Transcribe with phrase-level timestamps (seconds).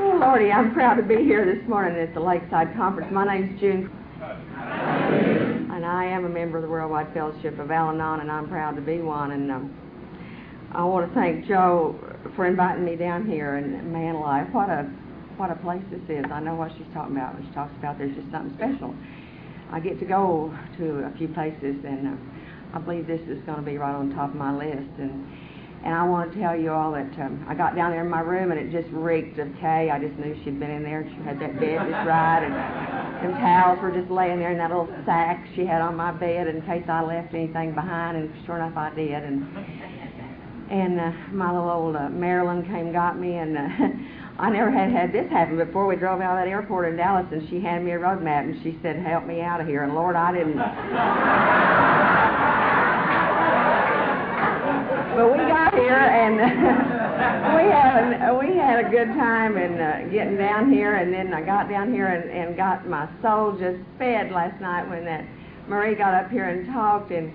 [0.00, 3.12] Oh, Lordy, I'm proud to be here this morning at the Lakeside Conference.
[3.12, 3.90] My name's June,
[4.22, 8.80] and I am a member of the Worldwide Fellowship of Al-Anon, and I'm proud to
[8.80, 9.32] be one.
[9.32, 9.74] And um,
[10.70, 11.98] I want to thank Joe
[12.36, 13.56] for inviting me down here.
[13.56, 14.84] And man alive, what a
[15.36, 16.24] what a place this is.
[16.30, 18.94] I know what she's talking about when she talks about there's just something special.
[19.72, 23.58] I get to go to a few places, and uh, I believe this is going
[23.58, 24.94] to be right on top of my list.
[24.98, 25.26] And
[25.84, 28.20] and I want to tell you all that um, I got down there in my
[28.20, 29.90] room and it just reeked of Kay.
[29.90, 31.08] I just knew she'd been in there.
[31.08, 32.54] She had that bed just right, and
[33.22, 36.48] them towels were just laying there in that little sack she had on my bed
[36.48, 38.16] in case I left anything behind.
[38.16, 39.22] And sure enough, I did.
[39.22, 39.46] And
[40.70, 43.68] and uh, my little old uh, Marilyn came got me, and uh,
[44.42, 45.86] I never had had this happen before.
[45.86, 48.44] We drove out of that airport in Dallas, and she handed me a road map,
[48.44, 50.58] and she said, "Help me out of here." And Lord, I didn't.
[55.14, 56.36] but we got here and
[57.56, 61.32] we had a, we had a good time in uh, getting down here and then
[61.32, 65.24] I got down here and, and got my soul just fed last night when that
[65.68, 67.32] Marie got up here and talked and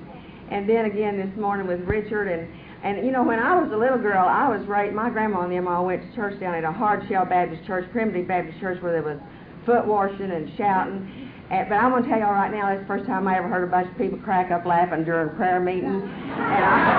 [0.51, 2.47] and then again this morning with Richard and
[2.83, 5.51] and you know when I was a little girl I was right my grandma and
[5.51, 8.81] them all went to church down at a hard shell Baptist church primitive Baptist church
[8.81, 9.19] where there was
[9.65, 11.22] foot washing and shouting
[11.53, 13.47] and, but I'm going to tell y'all right now, that's the first time I ever
[13.47, 15.85] heard a bunch of people crack up laughing during prayer meeting.
[15.85, 16.89] And I,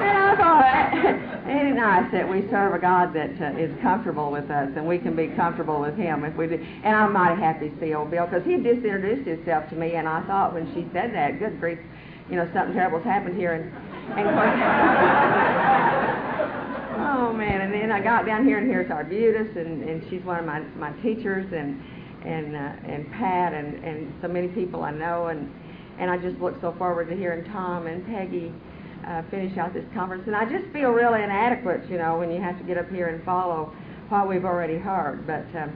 [0.00, 0.64] and I thought,
[1.52, 4.88] ain't it nice that we serve a God that uh, is comfortable with us and
[4.88, 6.54] we can be comfortable with Him if we do.
[6.54, 9.96] And I'm mighty happy to see old Bill because he just introduced himself to me,
[9.96, 11.78] and I thought when she said that, good grief,
[12.30, 13.52] you know, something terrible's happened here.
[13.52, 13.70] And,
[14.18, 14.26] and
[16.98, 17.60] Oh man!
[17.60, 20.60] And then I got down here, and here's Arbutus, and and she's one of my
[20.76, 21.82] my teachers, and
[22.24, 25.52] and uh, and Pat, and and so many people I know, and
[25.98, 28.52] and I just look so forward to hearing Tom and Peggy
[29.06, 30.24] uh, finish out this conference.
[30.26, 33.08] And I just feel really inadequate, you know, when you have to get up here
[33.08, 33.72] and follow
[34.08, 35.26] what we've already heard.
[35.26, 35.72] But um,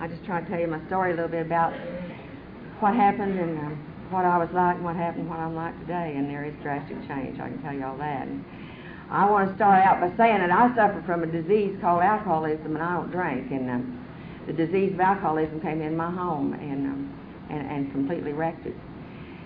[0.00, 1.72] I just try to tell you my story a little bit about
[2.80, 6.14] what happened and um, what I was like and what happened, what I'm like today.
[6.16, 7.38] And there is drastic change.
[7.38, 8.26] I can tell you all that.
[8.26, 8.44] And,
[9.12, 12.74] I want to start out by saying that I suffer from a disease called alcoholism,
[12.76, 13.50] and I don't drink.
[13.52, 14.06] And um,
[14.46, 17.18] the disease of alcoholism came in my home and, um,
[17.50, 18.74] and and completely wrecked it.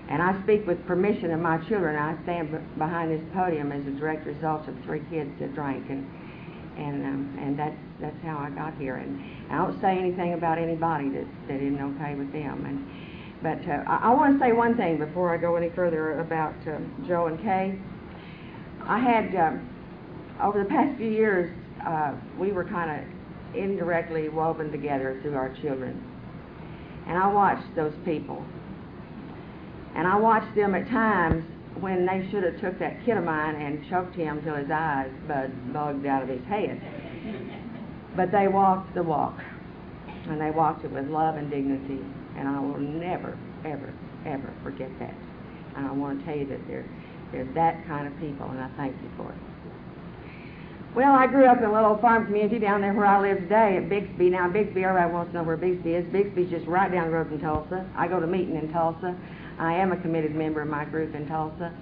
[0.09, 1.97] And I speak with permission of my children.
[1.97, 5.91] I stand b- behind this podium as a direct result of three kids that drank,
[5.91, 6.07] and
[6.79, 8.97] and um, and that's that's how I got here.
[8.97, 12.65] And I don't say anything about anybody that that isn't okay with them.
[12.71, 12.87] And
[13.43, 16.55] but uh, I, I want to say one thing before I go any further about
[16.69, 16.79] uh,
[17.09, 17.77] Joe and Kay.
[18.87, 19.69] I had, um,
[20.41, 21.51] over the past few years,
[21.85, 26.03] uh, we were kind of indirectly woven together through our children.
[27.07, 28.45] And I watched those people.
[29.95, 31.45] And I watched them at times
[31.81, 35.11] when they should have took that kid of mine and choked him till his eyes
[35.27, 36.81] bud- bugged out of his head.
[38.15, 39.39] But they walked the walk.
[40.29, 42.05] And they walked it with love and dignity.
[42.37, 43.93] And I will never, ever,
[44.27, 45.15] ever forget that.
[45.77, 46.89] And I want to tell you that they're
[47.37, 49.39] they're that kind of people, and I thank you for it.
[50.95, 53.77] Well, I grew up in a little farm community down there where I live today
[53.77, 54.31] at Bixby.
[54.31, 56.11] Now, Bixby, everybody wants to know where Bixby is.
[56.11, 57.87] Bixby's just right down the road from Tulsa.
[57.95, 59.15] I go to meeting in Tulsa.
[59.59, 61.73] I am a committed member of my group in Tulsa,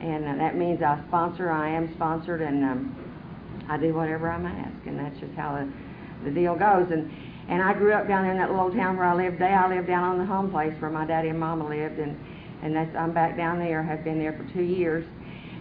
[0.00, 1.50] and uh, that means I sponsor.
[1.50, 6.28] I am sponsored, and um, I do whatever I'm asked, and that's just how the,
[6.28, 6.90] the deal goes.
[6.90, 7.10] And
[7.48, 9.54] and I grew up down there in that little town where I live today.
[9.54, 12.18] I live down on the home place where my daddy and mama lived, and
[12.62, 13.82] and that's I'm back down there.
[13.82, 15.04] Have been there for two years,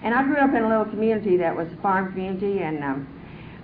[0.04, 3.08] and I grew up in a little community that was a farm community, and um,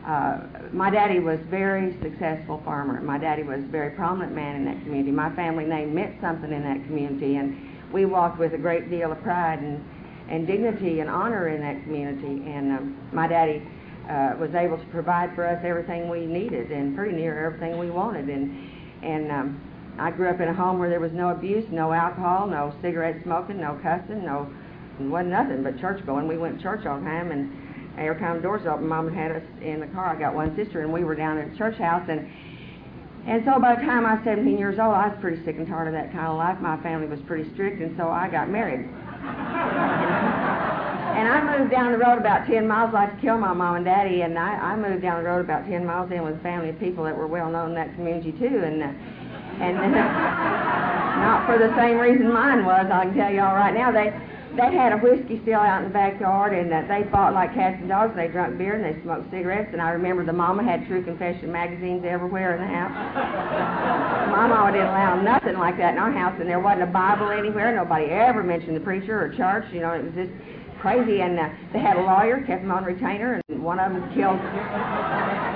[0.05, 0.39] uh,
[0.73, 3.01] my daddy was very successful farmer.
[3.01, 5.11] My daddy was a very prominent man in that community.
[5.11, 7.55] My family name meant something in that community, and
[7.93, 9.83] we walked with a great deal of pride and
[10.29, 12.49] and dignity and honor in that community.
[12.49, 13.61] And um, my daddy
[14.09, 17.89] uh, was able to provide for us everything we needed and pretty near everything we
[17.89, 18.29] wanted.
[18.29, 18.69] And
[19.03, 19.61] and um,
[19.99, 23.21] I grew up in a home where there was no abuse, no alcohol, no cigarette
[23.23, 24.51] smoking, no cussing, no
[24.99, 26.27] wasn't nothing but church going.
[26.27, 27.51] We went to church all the time, and
[27.97, 30.15] every time the doors open, Mom had us in the car.
[30.15, 32.27] I got one sister, and we were down at the church house, and
[33.25, 35.65] and so by the time I was 17 years old, I was pretty sick and
[35.65, 36.59] tired of that kind of life.
[36.59, 38.83] My family was pretty strict, and so I got married.
[41.15, 42.93] and I moved down the road about 10 miles.
[42.93, 45.39] I like to kill my mom and daddy, and I, I moved down the road
[45.39, 47.95] about 10 miles in with a family of people that were well known in that
[47.95, 48.83] community too, and.
[48.83, 48.91] Uh,
[49.71, 49.77] and
[51.23, 52.87] not for the same reason mine was.
[52.91, 53.91] I can tell you all right now.
[53.91, 54.11] They
[54.55, 57.77] they had a whiskey still out in the backyard, and uh, they fought like cats
[57.79, 58.13] and dogs.
[58.15, 59.69] They drank beer and they smoked cigarettes.
[59.73, 62.93] And I remember the mama had True Confession magazines everywhere in the house.
[64.29, 67.31] My mama didn't allow nothing like that in our house, and there wasn't a Bible
[67.31, 67.73] anywhere.
[67.75, 69.65] Nobody ever mentioned the preacher or church.
[69.73, 70.31] You know, it was just
[70.81, 71.21] crazy.
[71.21, 74.37] And uh, they had a lawyer, kept him on retainer, and one of them killed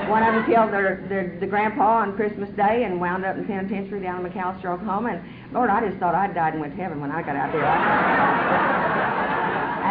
[0.09, 3.45] one of them killed their, their the grandpa on Christmas Day and wound up in
[3.45, 5.19] penitentiary down in McAlester, Oklahoma.
[5.19, 7.51] And Lord, I just thought I'd died and went to heaven when I got out
[7.51, 7.63] there.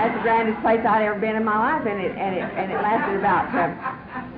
[0.06, 2.70] That's the grandest place I'd ever been in my life, and it and it and
[2.70, 3.74] it lasted about uh,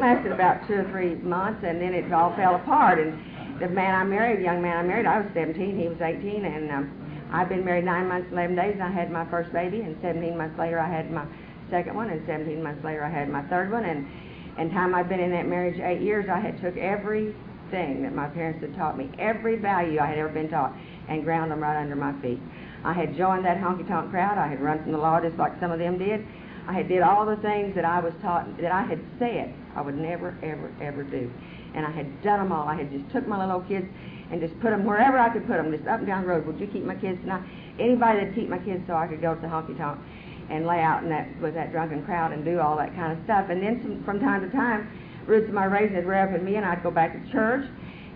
[0.00, 2.98] lasted about two or three months, and then it all fell apart.
[2.98, 6.44] And the man I married, young man I married, I was 17, he was 18,
[6.44, 9.80] and um, I've been married nine months, 11 days, and I had my first baby,
[9.80, 11.26] and 17 months later I had my
[11.70, 14.06] second one, and 17 months later I had my third one, and
[14.58, 18.26] and time I'd been in that marriage eight years, I had took everything that my
[18.26, 20.74] parents had taught me, every value I had ever been taught,
[21.08, 22.40] and ground them right under my feet.
[22.84, 24.36] I had joined that honky tonk crowd.
[24.36, 26.26] I had run from the law just like some of them did.
[26.66, 29.80] I had did all the things that I was taught that I had said I
[29.80, 31.30] would never, ever, ever do,
[31.74, 32.68] and I had done them all.
[32.68, 33.86] I had just took my little kids
[34.30, 36.46] and just put them wherever I could put them, just up and down the road.
[36.46, 37.42] Would you keep my kids tonight?
[37.78, 39.98] Anybody that'd keep my kids so I could go to the honky tonk
[40.50, 43.24] and lay out in that with that drunken crowd and do all that kind of
[43.24, 43.46] stuff.
[43.50, 44.88] And then some, from time to time,
[45.26, 47.66] roots of my raising would rear up in me, and I'd go back to church,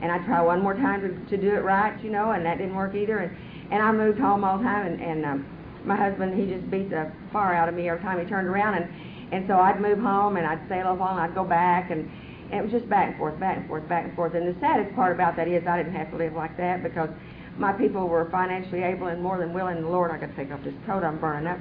[0.00, 2.58] and I'd try one more time to, to do it right, you know, and that
[2.58, 3.18] didn't work either.
[3.18, 3.36] And
[3.70, 5.46] and I moved home all the time, and, and um,
[5.84, 8.74] my husband he just beat the far out of me every time he turned around,
[8.74, 8.88] and
[9.32, 11.90] and so I'd move home and I'd stay a little while and I'd go back
[11.90, 12.10] and.
[12.52, 14.34] And it was just back and forth, back and forth, back and forth.
[14.34, 17.08] And the saddest part about that is I didn't have to live like that because
[17.56, 19.80] my people were financially able and more than willing.
[19.80, 21.58] The Lord, I could take off this coat I'm burning up.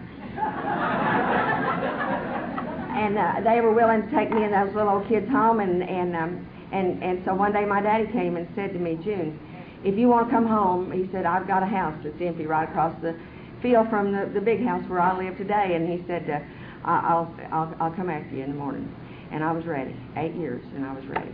[2.91, 5.59] And uh, they were willing to take me and those little old kids home.
[5.59, 8.99] And and um, and and so one day my daddy came and said to me,
[9.03, 9.39] June,
[9.83, 12.69] if you want to come home, he said, I've got a house that's empty right
[12.69, 13.15] across the
[13.61, 15.75] field from the, the big house where I live today.
[15.75, 16.39] And he said, uh,
[16.87, 18.93] I'll, I'll I'll come after you in the morning.
[19.31, 19.95] And I was ready.
[20.17, 21.31] Eight years, and I was ready.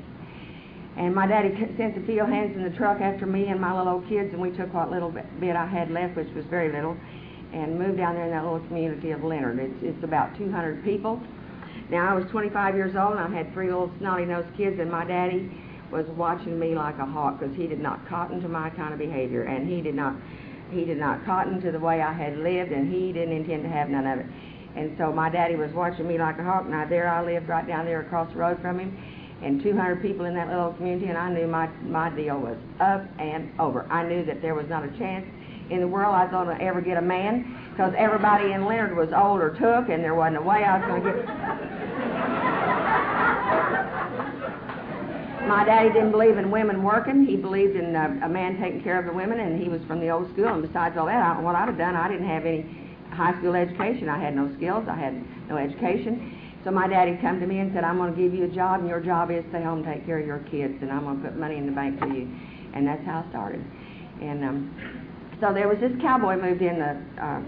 [0.97, 3.93] And my daddy sent the field hands in the truck after me and my little
[3.93, 6.97] old kids, and we took what little bit I had left, which was very little,
[7.53, 9.59] and moved down there in that little community of Leonard.
[9.59, 11.21] It's, it's about 200 people.
[11.89, 15.05] Now, I was 25 years old, and I had three little snotty-nosed kids, and my
[15.05, 15.49] daddy
[15.91, 18.99] was watching me like a hawk because he did not cotton to my kind of
[18.99, 20.15] behavior, and he did not
[20.69, 23.69] he did not cotton to the way I had lived, and he didn't intend to
[23.69, 24.25] have none of it.
[24.75, 26.67] And so my daddy was watching me like a hawk.
[26.67, 28.97] Now there I lived right down there across the road from him,
[29.41, 33.05] and 200 people in that little community, and I knew my my deal was up
[33.17, 33.85] and over.
[33.89, 35.25] I knew that there was not a chance
[35.69, 38.95] in the world I was going to ever get a man because everybody in Leonard
[38.95, 41.27] was old or took, and there wasn't a way I was going to get.
[45.47, 47.25] My daddy didn't believe in women working.
[47.25, 50.01] He believed in uh, a man taking care of the women, and he was from
[50.01, 50.47] the old school.
[50.47, 52.65] And besides all that, I, what I'd have done, I didn't have any
[53.11, 54.09] high school education.
[54.09, 54.85] I had no skills.
[54.89, 56.37] I had no education.
[56.65, 58.81] So my daddy come to me and said, I'm going to give you a job,
[58.81, 61.29] and your job is stay home take care of your kids, and I'm going to
[61.29, 62.27] put money in the bank for you.
[62.73, 63.63] And that's how I started.
[64.21, 65.06] And um,
[65.39, 66.97] so there was this cowboy moved in the.
[67.21, 67.41] Uh,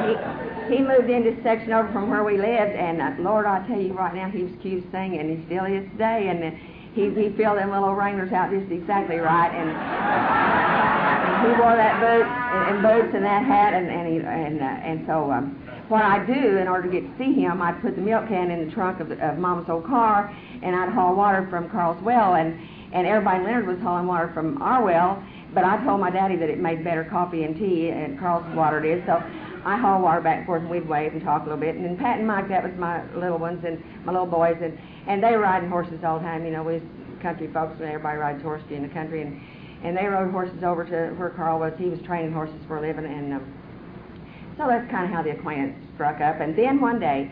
[0.00, 3.66] he, he moved in this section over from where we lived, and uh, Lord, I
[3.66, 6.28] tell you right now, he was cute singing, and he still is today.
[6.28, 6.50] And uh,
[6.94, 12.00] he he filled them little wranglers out just exactly right, and, and he wore that
[12.00, 15.30] boot and, and boots and that hat, and and he, and uh, and so.
[15.30, 15.56] Um,
[15.90, 18.52] what I do in order to get to see him, I'd put the milk can
[18.52, 20.30] in the trunk of, the, of Mama's old car,
[20.62, 22.56] and I'd haul water from Carl's well, and
[22.92, 25.22] and everybody Leonard was hauling water from our well.
[25.54, 28.80] But I told my daddy that it made better coffee and tea, and Carl's water
[28.80, 29.04] did.
[29.04, 29.22] So
[29.64, 31.74] I haul water back and forth, and we'd wave and talk a little bit.
[31.74, 34.78] And then Pat and Mike, that was my little ones and my little boys, and
[35.06, 36.44] and they were riding horses all the time.
[36.44, 36.82] You know, we was
[37.20, 39.40] country folks, and everybody rides horses in the country, and
[39.82, 41.72] and they rode horses over to where Carl was.
[41.78, 43.54] He was training horses for a living, and um,
[44.56, 46.40] so that's kind of how the acquaintance struck up.
[46.40, 47.30] And then one day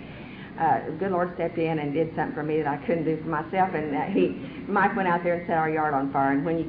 [0.59, 3.29] uh, good Lord stepped in and did something for me that I couldn't do for
[3.29, 3.75] myself.
[3.75, 4.35] And uh, he,
[4.67, 6.33] Mike went out there and set our yard on fire.
[6.33, 6.65] And when you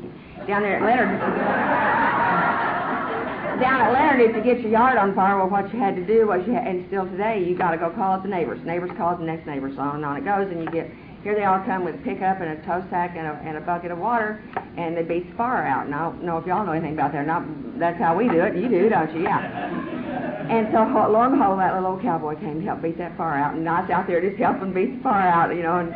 [0.46, 1.20] down there at Leonard,
[3.60, 6.06] down at Leonard, if you get your yard on fire, well, what you had to
[6.06, 8.62] do was you, had, and still today, you got to go call it the neighbors.
[8.64, 10.48] Neighbors calls the next neighbor, so on and on it goes.
[10.52, 10.90] And you get
[11.24, 13.62] here they all come with a pickup and a tow sack and a, and a
[13.62, 14.42] bucket of water,
[14.78, 15.86] and they beat the fire out.
[15.86, 17.28] And I don't know if y'all know anything about that.
[17.28, 17.44] Not
[17.78, 18.56] that's how we do it.
[18.56, 19.24] You do, don't you?
[19.24, 20.09] Yeah.
[20.50, 23.54] And so, lo and behold, that little cowboy came to help beat that fire out,
[23.54, 25.78] and I was out there just helping beat the fire out, you know.
[25.78, 25.94] And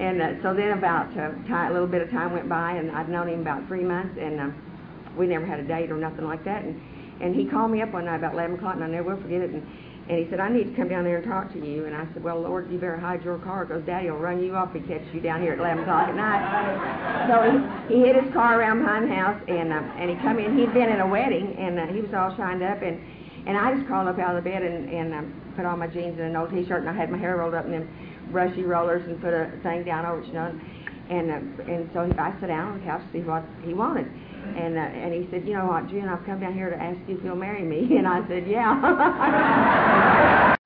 [0.00, 2.92] and uh, so then about uh, time, a little bit of time went by, and
[2.92, 4.54] I'd known him about three months, and um,
[5.16, 6.62] we never had a date or nothing like that.
[6.62, 6.80] And
[7.20, 9.40] and he called me up one night about 11 o'clock, and I never will forget
[9.40, 9.50] it.
[9.50, 9.66] And
[10.08, 11.84] and he said, I need to come down there and talk to you.
[11.84, 14.56] And I said, Well, Lord, you better hide your car because Daddy will run you
[14.56, 17.28] off he catches you down here at 11 o'clock at night.
[17.28, 20.38] so he, he hid his car around behind the house, and uh, and he come
[20.38, 20.56] in.
[20.56, 22.98] He'd been in a wedding, and uh, he was all shined up, and
[23.46, 25.86] and I just crawled up out of the bed and, and um, put on my
[25.86, 27.88] jeans and an old T-shirt, and I had my hair rolled up in them
[28.30, 30.60] brushy rollers and put a thing down over it, you know.
[31.10, 34.06] And uh, and so I sat down on the couch to see what he wanted.
[34.56, 36.98] And uh, and he said, you know what, June, I've come down here to ask
[37.08, 37.88] you if you'll marry me.
[37.98, 40.54] And I said, yeah.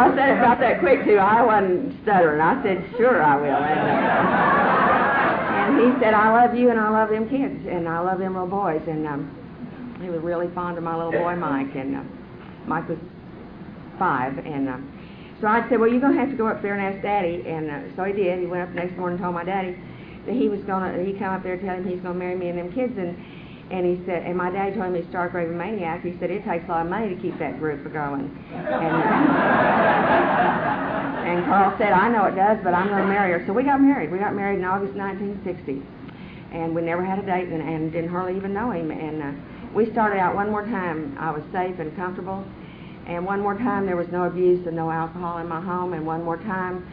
[0.00, 1.18] I said about that quick too.
[1.18, 2.40] I wasn't stuttering.
[2.40, 3.48] I said, sure I will.
[3.48, 3.80] And,
[4.70, 4.79] uh,
[5.80, 8.48] he said, I love you and I love them kids and I love them little
[8.48, 8.82] boys.
[8.86, 11.74] And um, he was really fond of my little boy Mike.
[11.74, 12.02] And uh,
[12.66, 12.98] Mike was
[13.98, 14.36] five.
[14.38, 14.78] And uh,
[15.40, 17.44] so I said, well, you're gonna have to go up there and ask Daddy.
[17.46, 18.40] And uh, so he did.
[18.40, 19.76] He went up the next morning and told my daddy
[20.26, 21.02] that he was gonna.
[21.02, 22.92] He come up there and tell him he's gonna marry me and them kids.
[22.98, 23.16] And
[23.70, 26.02] and he said, and my dad told stark raving maniac.
[26.02, 28.26] He said it takes a lot of money to keep that group going.
[28.50, 28.66] And,
[31.30, 33.46] and Carl said, I know it does, but I'm going to marry her.
[33.46, 34.10] So we got married.
[34.10, 35.82] We got married in August 1960,
[36.52, 38.90] and we never had a date, and, and didn't hardly even know him.
[38.90, 39.30] And uh,
[39.72, 41.16] we started out one more time.
[41.18, 42.44] I was safe and comfortable,
[43.06, 46.04] and one more time there was no abuse and no alcohol in my home, and
[46.04, 46.84] one more time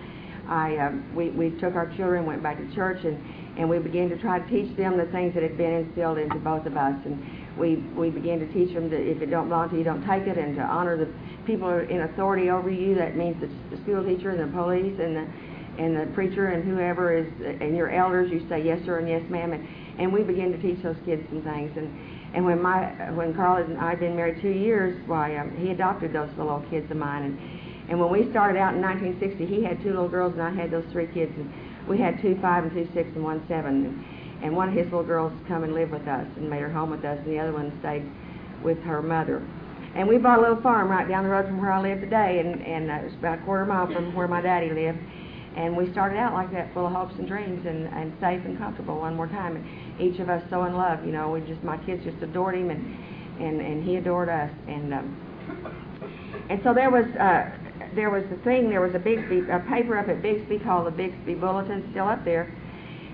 [0.48, 3.17] I uh, we we took our children, went back to church, and
[3.57, 6.37] and we began to try to teach them the things that had been instilled into
[6.37, 6.95] both of us.
[7.05, 10.05] And we, we began to teach them that if it don't belong to you, don't
[10.05, 11.11] take it, and to honor the
[11.47, 12.93] people in authority over you.
[12.93, 15.27] That means the, school teacher and the police and the
[15.77, 17.27] and the preacher and whoever is
[17.61, 18.31] and your elders.
[18.31, 19.67] You say yes sir and yes ma'am, and,
[19.99, 21.71] and we began to teach those kids some things.
[21.77, 21.89] And
[22.35, 25.71] and when my when Carl and I had been married two years, why um, he
[25.71, 27.23] adopted those little kids of mine.
[27.23, 30.53] And and when we started out in 1960, he had two little girls and I
[30.53, 31.31] had those three kids.
[31.37, 31.51] And,
[31.88, 34.06] we had two five and two six and one seven,
[34.44, 36.89] and one of his little girls come and live with us and made her home
[36.89, 38.03] with us, and the other one stayed
[38.63, 39.46] with her mother.
[39.96, 42.39] And we bought a little farm right down the road from where I live today,
[42.39, 45.00] and and uh, it was about a quarter mile from where my daddy lived.
[45.56, 48.58] And we started out like that, full of hopes and dreams, and and safe and
[48.58, 49.00] comfortable.
[49.00, 49.65] One more time, and
[50.00, 51.03] each of us so in love.
[51.06, 54.51] You know, we just my kids just adored him, and and and he adored us,
[54.67, 55.17] and um,
[56.50, 57.06] and so there was.
[57.15, 60.88] Uh, there was a thing, there was a Bixby, a paper up at Bixby called
[60.88, 62.53] the Bixby Bulletin, still up there.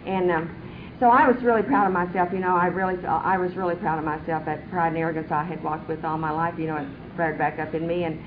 [0.06, 0.56] And um,
[1.00, 2.30] so I was really proud of myself.
[2.32, 4.46] You know, I really, I was really proud of myself.
[4.46, 7.38] That pride and arrogance I had walked with all my life, you know, it flared
[7.38, 8.04] back up in me.
[8.04, 8.20] And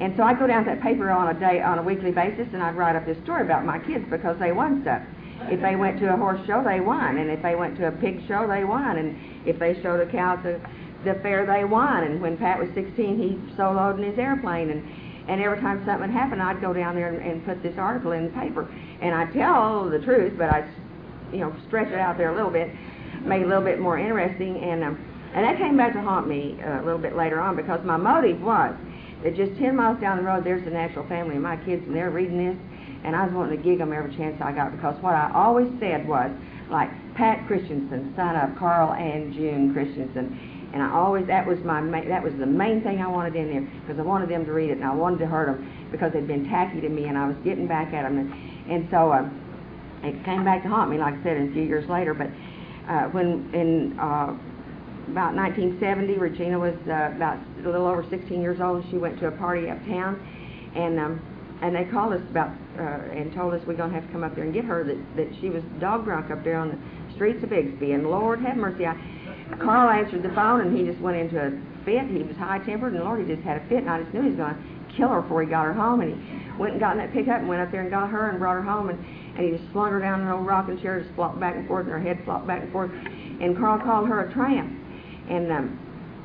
[0.00, 2.48] and so I'd go down to that paper on a day, on a weekly basis,
[2.54, 5.02] and I'd write up this story about my kids because they won stuff.
[5.42, 7.92] If they went to a horse show, they won, and if they went to a
[7.92, 9.16] pig show, they won, and
[9.46, 10.58] if they showed a cow the,
[11.04, 12.04] the fair, they won.
[12.04, 14.82] And when Pat was 16, he soloed in his airplane, and
[15.30, 18.24] and every time something happened, I'd go down there and, and put this article in
[18.24, 18.68] the paper.
[19.00, 20.68] And I'd tell the truth, but I'd,
[21.32, 22.68] you know, stretch it out there a little bit,
[23.22, 24.56] make it a little bit more interesting.
[24.58, 24.98] And, um,
[25.32, 27.96] and that came back to haunt me uh, a little bit later on because my
[27.96, 28.74] motive was
[29.22, 31.94] that just 10 miles down the road, there's the natural family of my kids, and
[31.94, 32.56] they're reading this.
[33.04, 35.70] And I was wanting to gig them every chance I got because what I always
[35.78, 36.28] said was,
[36.70, 41.80] like, Pat Christensen, son of Carl and June Christensen and I always that was my
[42.08, 44.70] that was the main thing I wanted in there because I wanted them to read
[44.70, 47.26] it and I wanted to hurt them because they'd been tacky to me and I
[47.26, 49.28] was getting back at them and, and so uh,
[50.02, 52.14] it came back to haunt me like I said a few years later.
[52.14, 52.30] But
[52.88, 54.36] uh, when in uh,
[55.10, 58.82] about 1970, Regina was uh, about a little over 16 years old.
[58.82, 60.20] and She went to a party uptown,
[60.74, 61.20] and um,
[61.62, 64.24] and they called us about uh, and told us we're going to have to come
[64.24, 64.84] up there and get her.
[64.84, 67.92] That that she was dog drunk up there on the streets of Bixby.
[67.92, 68.94] And Lord have mercy, I
[69.58, 71.50] Carl answered the phone and he just went into a
[71.84, 72.06] fit.
[72.06, 74.22] He was high tempered and Lord, he just had a fit and I just knew
[74.22, 76.00] he was going to kill her before he got her home.
[76.00, 78.30] And he went and got in that pickup and went up there and got her
[78.30, 78.98] and brought her home and,
[79.36, 81.66] and he just flung her down in an old rocking chair, just flopped back and
[81.66, 82.90] forth and her head flopped back and forth.
[82.92, 84.76] And Carl called her a tramp.
[85.28, 85.78] And um,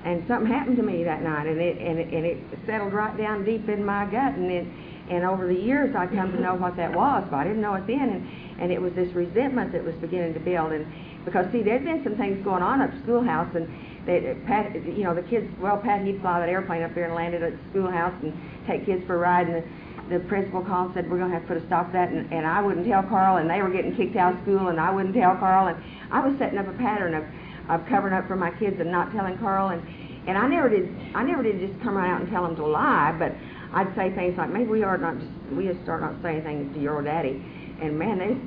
[0.06, 3.18] and something happened to me that night and it and it, and it settled right
[3.18, 4.68] down deep in my gut and it
[5.10, 7.74] and over the years I come to know what that was, but I didn't know
[7.74, 10.86] it then and and it was this resentment that was beginning to build and
[11.26, 13.68] because see, there'd been some things going on at the schoolhouse, and
[14.06, 15.50] they, Pat, you know, the kids.
[15.60, 18.34] Well, Pat, he'd fly that airplane up there and landed at the schoolhouse and
[18.68, 21.38] take kids for a ride, and the, the principal called and said we're going to
[21.38, 23.62] have to put a stop to that, and, and I wouldn't tell Carl, and they
[23.62, 25.78] were getting kicked out of school, and I wouldn't tell Carl, and
[26.12, 27.26] I was setting up a pattern of
[27.70, 29.82] of covering up for my kids and not telling Carl, and
[30.28, 30.90] and I never did.
[31.14, 33.32] I never did just come right out and tell them to lie, but
[33.74, 36.74] I'd say things like maybe we are not just we just start not saying things
[36.76, 37.42] to your daddy,
[37.82, 38.38] and man, they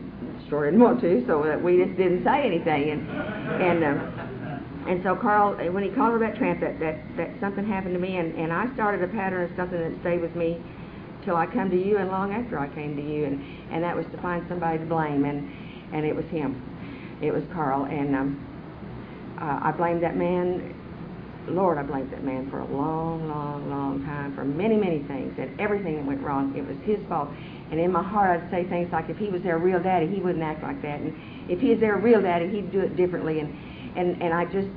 [0.48, 2.90] sure didn't want to, so that we just didn't say anything.
[2.90, 3.08] And
[3.62, 7.66] and um, and so Carl, when he called her that tramp, that that that something
[7.66, 10.60] happened to me, and and I started a pattern of something that stayed with me
[11.24, 13.94] till I come to you, and long after I came to you, and and that
[13.94, 15.50] was to find somebody to blame, and
[15.92, 16.56] and it was him,
[17.22, 20.74] it was Carl, and um, uh, I blamed that man.
[21.48, 25.32] Lord, I blamed that man for a long, long, long time for many, many things,
[25.38, 26.54] and everything that went wrong.
[26.54, 27.30] It was his fault.
[27.70, 30.20] And in my heart, I'd say things like, if he was their real daddy, he
[30.20, 31.00] wouldn't act like that.
[31.00, 31.14] And
[31.50, 33.40] if he was their real daddy, he'd do it differently.
[33.40, 33.54] And
[33.96, 34.68] and and I just,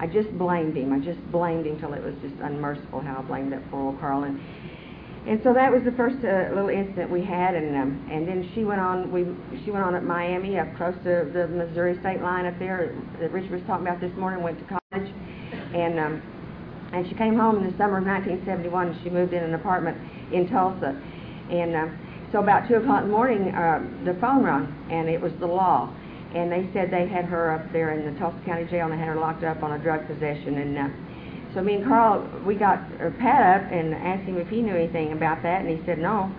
[0.00, 0.92] I just blamed him.
[0.92, 4.00] I just blamed him till it was just unmerciful how I blamed that poor old
[4.00, 4.24] Carl.
[4.24, 4.40] And
[5.26, 8.50] and so that was the first uh, little incident we had, and um, and then
[8.54, 9.12] she went on.
[9.12, 9.26] We
[9.64, 13.30] she went on at Miami, up close to the Missouri state line up there that
[13.30, 14.42] Richard was talking about this morning.
[14.42, 15.12] Went to college,
[15.74, 16.22] and um,
[16.94, 18.88] and she came home in the summer of 1971.
[18.88, 19.98] And She moved in an apartment
[20.32, 20.96] in Tulsa,
[21.50, 21.88] and uh,
[22.32, 25.46] so about two o'clock in the morning, uh, the phone rang, and it was the
[25.46, 25.92] law,
[26.34, 28.98] and they said they had her up there in the Tulsa County Jail, and they
[28.98, 30.78] had her locked up on a drug possession, and.
[30.78, 30.88] Uh,
[31.54, 34.74] so me and Carl, we got uh, Pat up and asked him if he knew
[34.74, 36.30] anything about that, and he said no.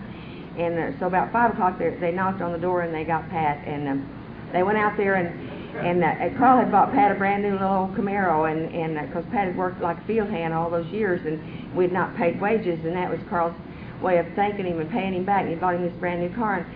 [0.56, 3.28] And uh, so about five o'clock, they, they knocked on the door and they got
[3.28, 5.28] Pat, and um, they went out there and
[5.70, 9.30] and uh, Carl had bought Pat a brand new little Camaro, and and because uh,
[9.30, 12.40] Pat had worked like a field hand all those years, and we had not paid
[12.40, 13.54] wages, and that was Carl's
[14.02, 15.42] way of thanking him and paying him back.
[15.42, 16.66] And he bought him this brand new car, and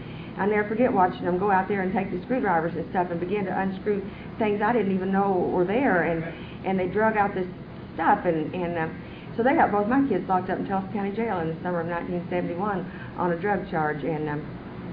[0.40, 3.20] I'll never forget watching them go out there and take the screwdrivers and stuff and
[3.20, 4.02] begin to unscrew
[4.38, 6.24] things I didn't even know were there, and
[6.66, 7.46] and they drug out this
[7.94, 8.88] stuff, and and uh,
[9.36, 11.80] so they got both my kids locked up in Tulsa County Jail in the summer
[11.80, 12.86] of 1971
[13.18, 14.42] on a drug charge, and um,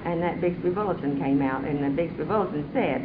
[0.05, 3.01] and that Bixby Bulletin came out, and the Bixby Bulletin said.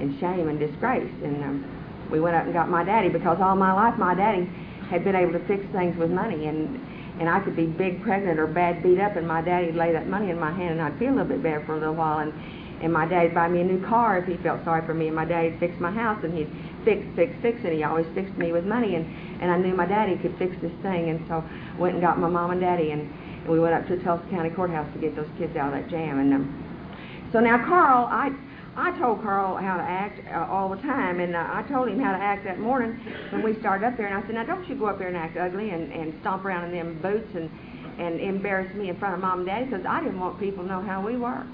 [0.01, 1.13] in shame and disgrace.
[1.23, 4.45] And um, we went up and got my daddy because all my life my daddy
[4.91, 6.81] had been able to fix things with money, and
[7.21, 10.07] and I could be big pregnant or bad beat up, and my daddy'd lay that
[10.07, 12.19] money in my hand, and I'd feel a little bit better for a little while,
[12.19, 12.33] and
[12.81, 15.17] and my daddy'd buy me a new car if he felt sorry for me, and
[15.17, 16.49] my daddy'd fix my house, and he'd
[16.85, 17.73] fix, fix, fix it.
[17.73, 19.05] He always fixed me with money, and
[19.43, 21.45] and I knew my daddy could fix this thing, and so
[21.79, 23.11] went and got my mom and daddy, and, and
[23.49, 25.91] we went up to the Tulsa County Courthouse to get those kids out of that
[25.91, 26.19] jam.
[26.19, 28.31] And um, so now Carl, I
[28.77, 31.99] I told Carl how to act uh, all the time, and uh, I told him
[31.99, 32.95] how to act that morning
[33.31, 35.17] when we started up there, and I said, now don't you go up there and
[35.17, 37.51] act ugly and and stomp around in them boots and
[37.99, 40.69] and embarrass me in front of mom and daddy because I didn't want people to
[40.69, 41.45] know how we were.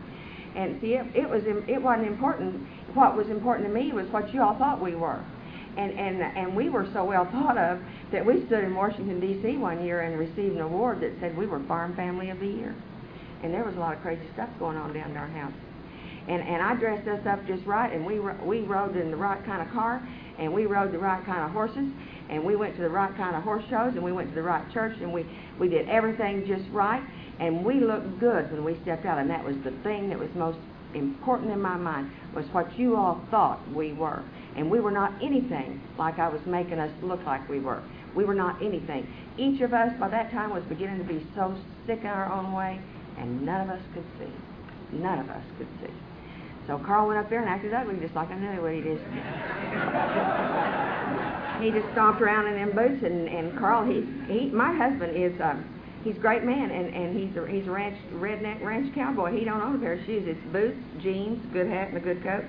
[0.54, 2.60] And see, it, it was it wasn't important.
[2.94, 5.24] What was important to me was what you all thought we were.
[5.76, 7.80] And, and, and we were so well thought of
[8.12, 9.56] that we stood in Washington, D.C.
[9.56, 12.74] one year and received an award that said we were Farm Family of the Year.
[13.42, 15.52] And there was a lot of crazy stuff going on down in our house.
[16.28, 19.44] And, and I dressed us up just right, and we, we rode in the right
[19.44, 20.06] kind of car,
[20.38, 21.86] and we rode the right kind of horses,
[22.30, 24.42] and we went to the right kind of horse shows, and we went to the
[24.42, 25.26] right church, and we,
[25.60, 27.02] we did everything just right,
[27.40, 30.30] and we looked good when we stepped out, and that was the thing that was
[30.34, 30.58] most
[30.94, 34.22] important in my mind, was what you all thought we were.
[34.56, 37.82] And we were not anything like I was making us look like we were.
[38.14, 39.06] We were not anything.
[39.36, 41.54] Each of us by that time was beginning to be so
[41.86, 42.80] sick in our own way,
[43.18, 44.96] and none of us could see.
[44.96, 45.92] None of us could see.
[46.66, 48.98] So Carl went up there and acted ugly, just like I knew what he did.
[51.60, 55.38] he just stomped around in them boots, and, and Carl, he, he, my husband is,
[55.42, 55.64] um,
[56.04, 59.36] he's a great man, and, and he's a, he's a ranch, redneck ranch cowboy.
[59.36, 60.24] He don't own a pair of shoes.
[60.26, 62.44] It's boots, jeans, good hat, and a good coat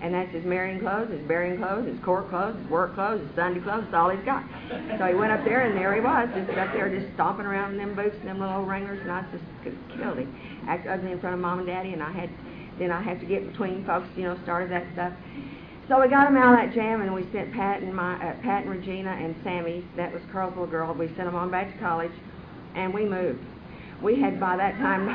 [0.00, 3.34] and that's his marrying clothes, his burying clothes, his court clothes, his work clothes, his
[3.34, 3.82] Sunday clothes.
[3.90, 4.44] That's all he's got.
[4.98, 7.72] So he went up there, and there he was, just up there, just stomping around
[7.72, 9.44] in them boots and them little old wranglers, and I just
[9.98, 10.30] killed him.
[10.68, 12.30] Acted ugly in front of mom and daddy, and I had,
[12.78, 15.12] then I had to get between folks, you know, started that stuff.
[15.88, 18.36] So we got him out of that jam, and we sent Pat and my uh,
[18.42, 20.94] Pat and Regina and Sammy, that was Carl's little girl.
[20.94, 22.12] We sent them on back to college,
[22.78, 23.44] and we moved
[24.02, 25.06] we had by that time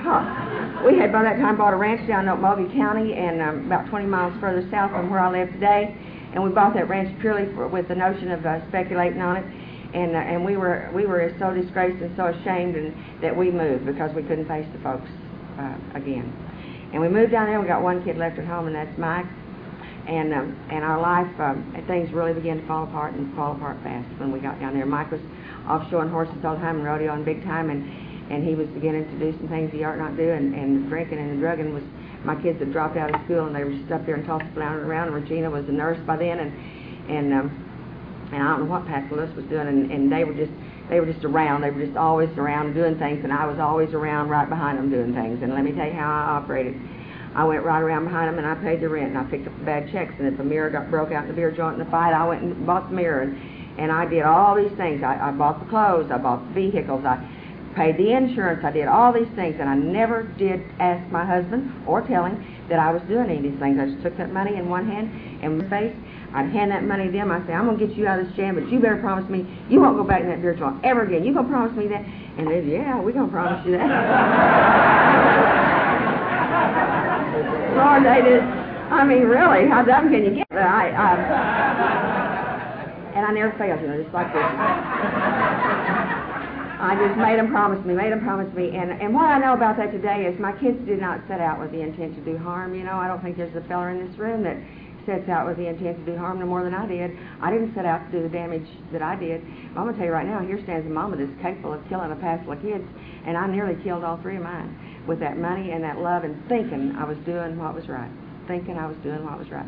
[0.86, 3.90] we had by that time bought a ranch down in Okmulgee County and um, about
[3.90, 5.96] 20 miles further south from where I live today.
[6.34, 9.46] And we bought that ranch purely for, with the notion of uh, speculating on it.
[9.94, 13.52] And uh, and we were we were so disgraced and so ashamed and that we
[13.52, 15.08] moved because we couldn't face the folks
[15.60, 16.28] uh, again.
[16.92, 17.62] And we moved down there.
[17.62, 19.26] We got one kid left at home, and that's Mike.
[20.08, 23.78] And um, and our life um, things really began to fall apart and fall apart
[23.84, 24.86] fast when we got down there.
[24.86, 25.22] Mike was
[25.68, 27.84] offshore on horses all the time and rodeo and big time and
[28.30, 31.20] and he was beginning to do some things he ought not do, and, and drinking
[31.20, 31.84] and drugging was.
[32.24, 34.50] My kids had dropped out of school, and they were just up there and tossing
[34.54, 35.08] floundering around.
[35.08, 38.88] And Regina was a nurse by then, and and um, and I don't know what
[38.88, 40.52] Pat Lewis was doing, and, and they were just
[40.90, 41.62] they were just around.
[41.62, 44.90] They were just always around doing things, and I was always around right behind them
[44.90, 45.44] doing things.
[45.44, 46.80] And let me tell you how I operated.
[47.36, 49.58] I went right around behind them, and I paid the rent, and I picked up
[49.58, 50.14] the bad checks.
[50.18, 52.26] And if a mirror got broke out in the beer joint in the fight, I
[52.26, 53.36] went and bought the mirror, and
[53.78, 55.04] and I did all these things.
[55.04, 57.18] I, I bought the clothes, I bought the vehicles, I
[57.76, 61.74] paid the insurance, I did all these things, and I never did ask my husband
[61.88, 62.38] or tell him
[62.70, 63.80] that I was doing any of these things.
[63.80, 65.10] I just took that money in one hand
[65.44, 65.96] and face.
[66.34, 67.32] I'd hand that money to them.
[67.32, 69.30] I'd say, I'm going to get you out of this jam, but you better promise
[69.30, 71.24] me you won't go back in that beer joint ever again.
[71.24, 72.04] You going to promise me that?
[72.38, 73.86] And they'd, yeah, we're going to promise you that.
[77.78, 78.42] Lord, they did.
[78.42, 80.48] I mean, really, how dumb can you get?
[80.50, 82.23] But I, I,
[83.24, 84.44] and I never failed, you know, just like this.
[86.84, 88.76] I just made them promise me, made them promise me.
[88.76, 91.58] And, and what I know about that today is my kids did not set out
[91.58, 92.76] with the intent to do harm.
[92.76, 94.60] You know, I don't think there's a fella in this room that
[95.08, 97.16] sets out with the intent to do harm no more than I did.
[97.40, 99.40] I didn't set out to do the damage that I did.
[99.72, 102.12] I'm going to tell you right now, here stands a mama that's capable of killing
[102.12, 102.84] a passel of kids,
[103.26, 106.36] and I nearly killed all three of mine with that money and that love and
[106.50, 108.12] thinking I was doing what was right.
[108.48, 109.68] Thinking I was doing what was right.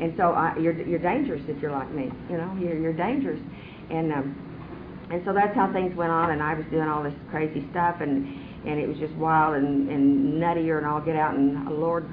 [0.00, 2.10] And so I, you're, you're dangerous if you're like me.
[2.30, 3.40] You know, you're, you're dangerous.
[3.90, 7.14] And, um, and so that's how things went on, and I was doing all this
[7.30, 8.26] crazy stuff, and,
[8.64, 12.06] and it was just wild and, and nuttier and all get out, and uh, Lord,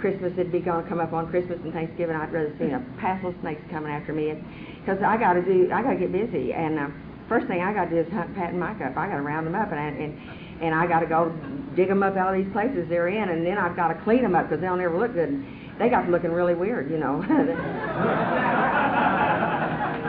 [0.00, 2.14] Christmas would be to come up on Christmas and Thanksgiving.
[2.14, 4.32] I'd rather see a passel snakes coming after me,
[4.80, 6.52] because I got to do, I got to get busy.
[6.52, 6.86] And uh,
[7.28, 8.96] first thing I got to do is hunt Pat and Mike up.
[8.96, 10.18] I got to round them up, and I, and
[10.62, 11.30] and I got to go
[11.76, 14.22] dig them up out of these places they're in, and then I've got to clean
[14.22, 15.44] them up because they'll never look good.
[15.78, 17.16] They got to looking really weird, you know.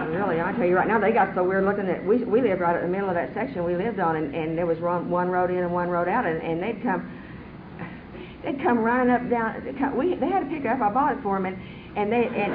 [0.10, 2.62] really, I tell you right now, they got so weird looking that we we lived
[2.62, 5.10] right in the middle of that section we lived on, and and there was one
[5.10, 7.10] one road in and one road out, and and they'd come
[8.44, 9.76] they'd come running up down.
[9.78, 10.82] come- We they had to pick up.
[10.82, 11.58] I bought it for them, and
[11.96, 12.54] and they and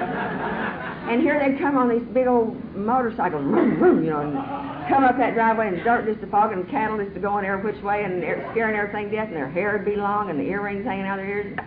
[1.11, 4.35] and here they'd come on these big old motorcycles, vroom, vroom, you know, and
[4.88, 7.72] come up that driveway, and dirt just a fogging, and cattle just a going every
[7.72, 10.38] which way, and they're scaring everything to death, and their hair would be long, and
[10.40, 11.59] the earrings hanging out of their ears.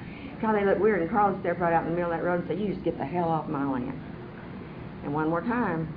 [0.41, 2.23] God, they looked weird, and Carl would step right out in the middle of that
[2.23, 3.99] road and say, "You just get the hell off my land."
[5.03, 5.87] And one more time,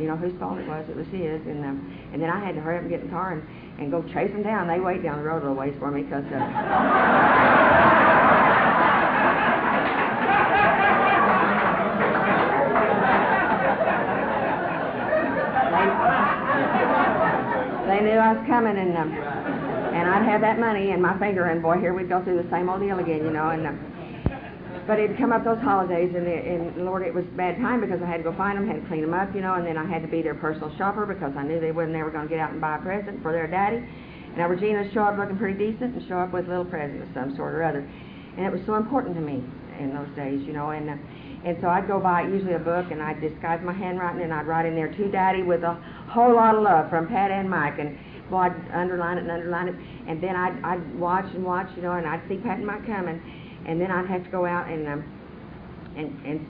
[0.00, 0.88] you know whose fault it was?
[0.88, 3.06] It was his, and um, and then I had to hurry up and get in
[3.06, 3.42] the car and
[3.78, 4.68] and go chase them down.
[4.68, 6.24] They wait down the road a little ways for me because.
[6.24, 6.38] Uh,
[17.92, 19.10] They knew I was coming, and um,
[20.02, 22.50] and I'd have that money in my finger, and boy, here we'd go through the
[22.50, 23.50] same old deal again, you know.
[23.50, 23.78] And um,
[24.84, 28.02] but it'd come up those holidays, and, it, and Lord, it was bad time because
[28.02, 29.78] I had to go find them, had to clean them up, you know, and then
[29.78, 32.28] I had to be their personal shopper because I knew they wasn't ever going to
[32.28, 33.86] get out and buy a present for their daddy.
[34.36, 37.00] Now Regina would show up looking pretty decent and show up with a little present
[37.00, 37.86] of some sort or other,
[38.36, 39.38] and it was so important to me
[39.78, 40.90] in those days, you know, and.
[40.90, 40.96] Uh,
[41.44, 44.46] and so I'd go buy usually a book, and I'd disguise my handwriting, and I'd
[44.46, 45.74] write in there to Daddy with a
[46.06, 47.98] whole lot of love from Pat and Mike, and
[48.32, 49.76] boy, I'd underline it and underline it,
[50.08, 52.86] and then I'd I'd watch and watch, you know, and I'd see Pat and Mike
[52.86, 53.20] coming,
[53.66, 55.04] and then I'd have to go out and um,
[55.96, 56.46] and and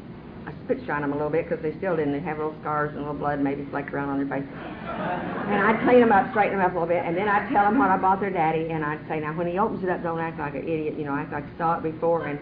[0.46, 2.12] I spit shine them a little bit because they still didn't.
[2.12, 4.48] They have little scars and little blood maybe flecked around on their face.
[4.48, 7.64] And I'd clean them up, straighten them up a little bit, and then I'd tell
[7.64, 10.02] them what I bought their daddy, and I'd say, now when he opens it up,
[10.02, 12.38] don't act like an idiot, you know, act like you saw it before, and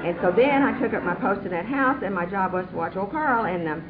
[0.00, 2.66] and so then I took up my post in that house, and my job was
[2.70, 3.44] to watch old Carl.
[3.44, 3.82] And um,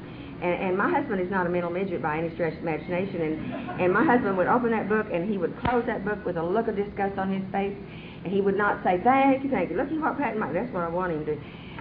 [0.43, 3.21] and, and my husband is not a mental midget by any stretch of imagination.
[3.21, 6.37] And and my husband would open that book, and he would close that book with
[6.37, 7.77] a look of disgust on his face,
[8.25, 9.77] and he would not say thank you, thank you.
[9.77, 10.53] Look at what Pat Mike.
[10.53, 11.33] That's what I want him to.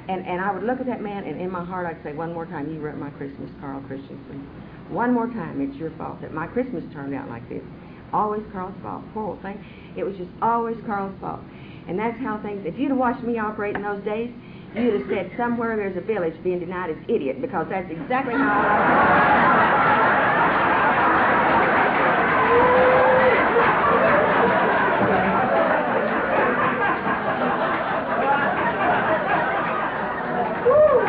[0.09, 2.33] And and I would look at that man, and in my heart I'd say one
[2.33, 4.43] more time, you ruined my Christmas, Carl Christensen.
[4.89, 7.61] One more time, it's your fault that my Christmas turned out like this.
[8.11, 9.03] Always Carl's fault.
[9.13, 9.63] Poor old thing.
[9.95, 11.41] It was just always Carl's fault.
[11.87, 14.33] And that's how things, if you'd have watched me operate in those days,
[14.75, 18.61] you'd have said somewhere there's a village being denied its idiot because that's exactly how
[18.61, 19.09] I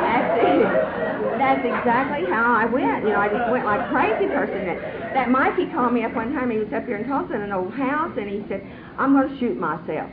[0.01, 0.91] That's.
[1.39, 3.05] That's exactly how I went.
[3.05, 4.67] You know, I just went like a crazy person.
[4.67, 4.79] That,
[5.15, 6.51] that Mikey called me up one time.
[6.51, 8.63] He was up here in Tulsa in an old house, and he said,
[8.99, 10.11] I'm going to shoot myself.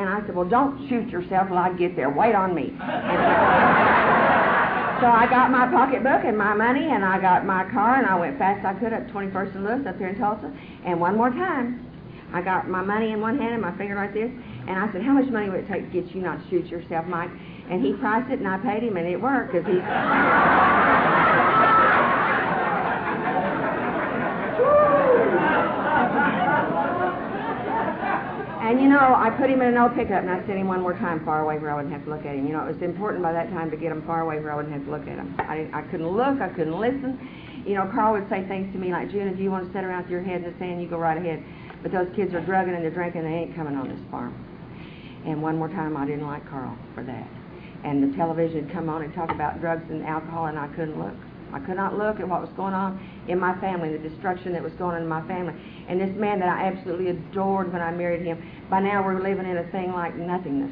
[0.00, 2.08] And I said, well, don't shoot yourself till I get there.
[2.08, 2.72] Wait on me.
[5.00, 8.20] So I got my pocketbook and my money, and I got my car, and I
[8.20, 10.52] went fast as I could up 21st and Lewis up here in Tulsa.
[10.84, 11.80] And one more time,
[12.34, 14.30] I got my money in one hand and my finger like this,
[14.68, 16.66] and I said, how much money would it take to get you not to shoot
[16.66, 17.30] yourself, Mike?
[17.70, 19.80] And he priced it, and I paid him, and it worked because he.
[28.70, 30.80] And you know, I put him in an old pickup and I sent him one
[30.80, 32.46] more time far away where I wouldn't have to look at him.
[32.46, 34.54] You know, it was important by that time to get him far away where I
[34.54, 35.34] wouldn't have to look at him.
[35.40, 37.18] I, I couldn't look, I couldn't listen.
[37.66, 39.82] You know, Carl would say things to me like, June, if you want to sit
[39.82, 41.42] around with your head in the sand, you go right ahead.
[41.82, 44.38] But those kids are drugging and they're drinking, they ain't coming on this farm.
[45.26, 47.26] And one more time, I didn't like Carl for that.
[47.82, 50.94] And the television would come on and talk about drugs and alcohol, and I couldn't
[50.94, 51.18] look.
[51.52, 54.62] I could not look at what was going on in my family, the destruction that
[54.62, 55.54] was going on in my family.
[55.88, 59.46] And this man that I absolutely adored when I married him, by now we're living
[59.46, 60.70] in a thing like nothingness.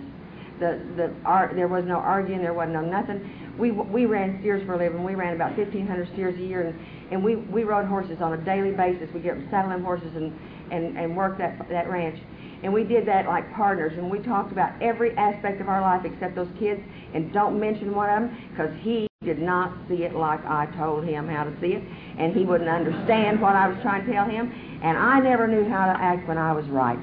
[0.61, 3.23] The, the, ar- there was no arguing, there was no nothing.
[3.59, 5.05] we we ran steers for a living.
[5.05, 6.79] We ran about 1,500 steers a year, and,
[7.12, 9.09] and we we rode horses on a daily basis.
[9.14, 10.33] We get saddle them horses and
[10.73, 12.19] and and work that that ranch.
[12.62, 16.05] And we did that like partners, and we talked about every aspect of our life
[16.05, 16.81] except those kids,
[17.14, 21.05] and don't mention one of them because he did not see it like I told
[21.05, 21.83] him how to see it,
[22.18, 24.51] and he wouldn't understand what I was trying to tell him,
[24.83, 26.99] and I never knew how to act when I was right.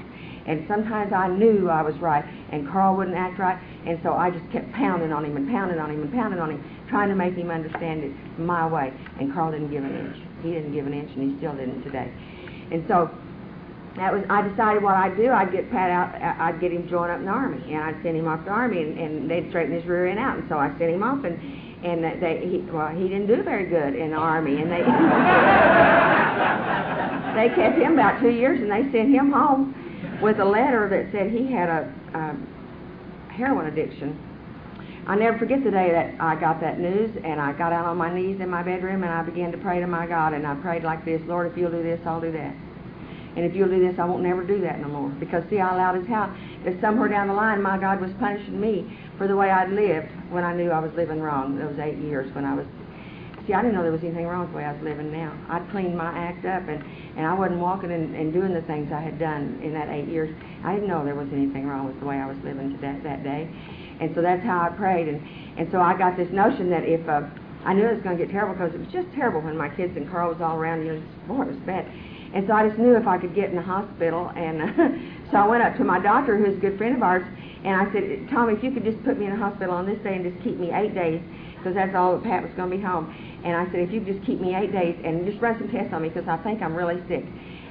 [0.46, 4.30] And sometimes I knew I was right, and Carl wouldn't act right, and so I
[4.30, 7.16] just kept pounding on him and pounding on him and pounding on him, trying to
[7.16, 8.92] make him understand it my way.
[9.18, 10.16] And Carl didn't give an inch.
[10.42, 12.12] He didn't give an inch, and he still didn't today.
[12.70, 13.10] And so
[13.96, 15.30] that was I decided what I'd do.
[15.30, 16.14] I'd get Pat out.
[16.20, 18.44] Uh, I'd get him join up in the army, and I'd send him off to
[18.46, 20.36] the army, and, and they'd straighten his rear end out.
[20.38, 21.40] And so I sent him off, and
[21.82, 24.82] and they he well he didn't do very good in the army, and they
[27.40, 29.74] they kept him about two years, and they sent him home
[30.20, 32.36] with a letter that said he had a, a
[33.32, 34.18] heroin addiction.
[35.06, 37.96] I never forget the day that I got that news, and I got out on
[37.96, 40.54] my knees in my bedroom, and I began to pray to my God, and I
[40.56, 42.54] prayed like this: Lord, if you'll do this, I'll do that.
[43.36, 45.10] And if you'll do this, I won't never do that no more.
[45.20, 46.34] Because see, I allowed his house.
[46.64, 50.08] That somewhere down the line, my God was punishing me for the way I'd lived
[50.30, 51.58] when I knew I was living wrong.
[51.58, 52.66] Those eight years when I was.
[53.46, 55.30] See, I didn't know there was anything wrong with the way I was living now.
[55.48, 56.82] I'd cleaned my act up, and
[57.16, 60.08] and I wasn't walking and, and doing the things I had done in that eight
[60.08, 60.34] years.
[60.64, 63.02] I didn't know there was anything wrong with the way I was living to that
[63.04, 63.48] that day.
[64.00, 65.08] And so that's how I prayed.
[65.08, 65.20] And
[65.58, 67.22] and so I got this notion that if uh,
[67.64, 69.68] I knew it was going to get terrible because it was just terrible when my
[69.68, 70.86] kids and Carl was all around.
[70.86, 71.86] You know, boy, it was bad.
[72.36, 74.30] And so I just knew if I could get in the hospital.
[74.36, 77.24] And so I went up to my doctor, who's a good friend of ours,
[77.64, 79.96] and I said, Tommy, if you could just put me in a hospital on this
[80.04, 81.22] day and just keep me eight days,
[81.56, 83.08] because that's all that Pat was going to be home.
[83.42, 85.72] And I said, if you could just keep me eight days and just run some
[85.72, 87.24] tests on me, because I think I'm really sick.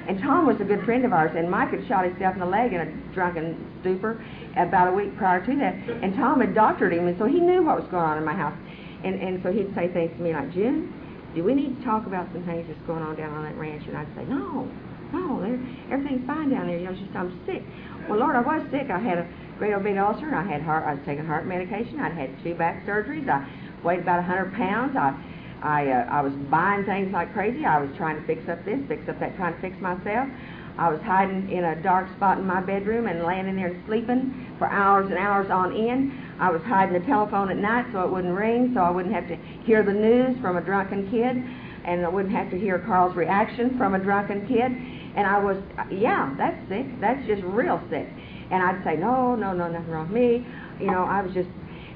[0.10, 2.50] And Tom was a good friend of ours, and Mike had shot himself in the
[2.50, 4.18] leg in a drunken stupor
[4.58, 5.76] about a week prior to that.
[6.02, 8.34] And Tom had doctored him, and so he knew what was going on in my
[8.34, 8.58] house.
[9.04, 10.90] And, and so he'd say things to me like, June,
[11.36, 13.84] do we need to talk about some things that's going on down on that ranch?
[13.88, 14.68] And I'd say, no,
[15.12, 15.44] no,
[15.92, 16.80] everything's fine down there.
[16.80, 17.62] You know, just I'm sick.
[18.10, 18.90] Well, Lord, I was sick.
[18.90, 20.34] I had a great old big ulcer.
[20.34, 20.86] I had heart.
[20.86, 22.00] I was taking heart medication.
[22.00, 23.28] I'd had two back surgeries.
[23.30, 23.46] I
[23.84, 24.96] weighed about 100 pounds.
[24.96, 25.14] I
[25.62, 27.66] I, uh, I was buying things like crazy.
[27.66, 30.30] I was trying to fix up this, fix up that, trying to fix myself.
[30.78, 33.86] I was hiding in a dark spot in my bedroom and laying in there and
[33.88, 36.12] sleeping for hours and hours on end.
[36.40, 39.28] I was hiding the telephone at night so it wouldn't ring, so I wouldn't have
[39.28, 41.38] to hear the news from a drunken kid,
[41.86, 44.72] and I wouldn't have to hear Carl's reaction from a drunken kid.
[45.16, 45.58] And I was,
[45.92, 46.86] yeah, that's sick.
[47.00, 48.08] That's just real sick.
[48.52, 50.46] And I'd say, no, no, no, nothing wrong with me.
[50.80, 51.50] You know, I was just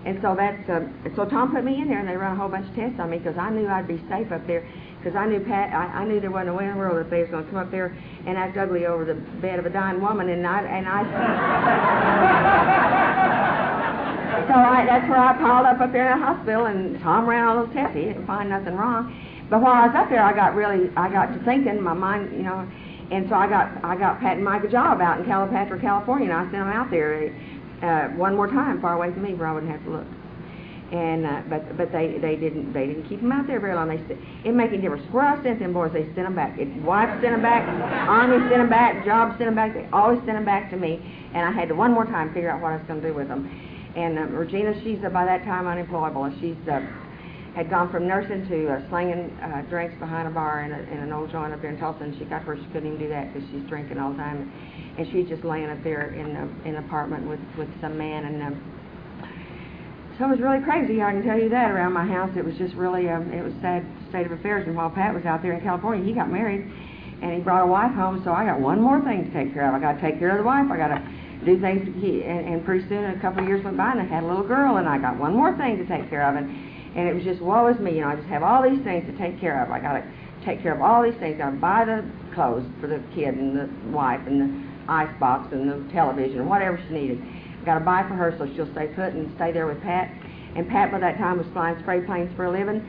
[0.05, 2.47] and so that's uh, so Tom put me in there, and they run a whole
[2.47, 4.65] bunch of tests on me because I knew I'd be safe up there.
[4.99, 7.09] Because I knew Pat, I, I knew there wasn't a way in the world that
[7.09, 9.69] they was going to come up there and act ugly over the bed of a
[9.69, 11.03] dying woman, and I and I.
[14.47, 17.47] so I, that's where I piled up up there in the hospital, and Tom ran
[17.47, 17.95] all those tests.
[17.95, 19.15] He didn't find nothing wrong.
[19.49, 22.35] But while I was up there, I got really, I got to thinking, my mind,
[22.35, 22.67] you know,
[23.09, 26.29] and so I got, I got Pat and Mike a job out in Calipatria, California,
[26.29, 27.33] and I sent them out there
[27.81, 30.05] uh, one more time far away from me where I wouldn't have to look.
[30.91, 33.89] And uh, but but they they didn't they didn't keep them out there very long.
[33.89, 35.91] They said it made a difference where I sent them boys.
[35.93, 36.57] They sent them back.
[36.57, 37.67] It, wife sent them back,
[38.09, 39.75] army sent them back, job sent them back.
[39.75, 40.97] They always sent them back to me.
[41.35, 43.13] And I had to one more time figure out what I was going to do
[43.13, 43.45] with them.
[43.95, 46.81] And uh, Regina, she's uh, by that time unemployable, and she's uh,
[47.53, 51.05] had gone from nursing to uh, slinging uh, drinks behind a bar in, a, in
[51.05, 52.01] an old joint up there in Tulsa.
[52.01, 54.51] And she got where she couldn't even do that because she's drinking all the time
[54.97, 58.25] and she's just laying up there in a, in an apartment with with some man
[58.25, 58.78] and um,
[60.19, 62.29] so it was really crazy I can tell you that around my house.
[62.35, 64.67] It was just really um, it was sad state of affairs.
[64.67, 66.67] And while Pat was out there in California he got married
[67.23, 68.21] and he brought a wife home.
[68.25, 69.73] So I got one more thing to take care of.
[69.73, 70.67] I got to take care of the wife.
[70.69, 70.99] I got to
[71.45, 74.03] do things he, and, and pretty soon a couple of years went by and I
[74.03, 76.35] had a little girl and I got one more thing to take care of.
[76.35, 76.51] And
[76.99, 77.95] and it was just woe is me.
[77.95, 79.71] You know I just have all these things to take care of.
[79.71, 80.03] I got to
[80.43, 81.39] take care of all these things.
[81.39, 82.03] I buy the
[82.35, 86.43] clothes for the kid and the wife and the ice box and the television or
[86.43, 87.23] whatever she needed.
[87.65, 90.11] Got to buy for her so she'll stay put and stay there with Pat.
[90.55, 92.81] And Pat by that time was flying spray planes for a living,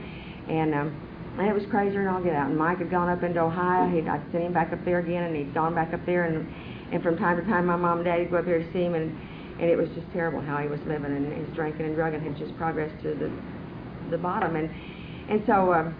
[0.48, 0.96] and um,
[1.38, 2.48] it was crazier than all get out.
[2.48, 3.88] And Mike had gone up into Ohio.
[3.88, 6.46] He'd I'd sent him back up there again, and he'd gone back up there, and
[6.92, 8.84] and from time to time my mom and daddy would go up there to see
[8.84, 9.16] him, and
[9.60, 12.36] and it was just terrible how he was living, and his drinking and drugging had
[12.38, 13.30] just progressed to the
[14.10, 14.70] the bottom, and
[15.28, 15.74] and so.
[15.74, 15.94] Um,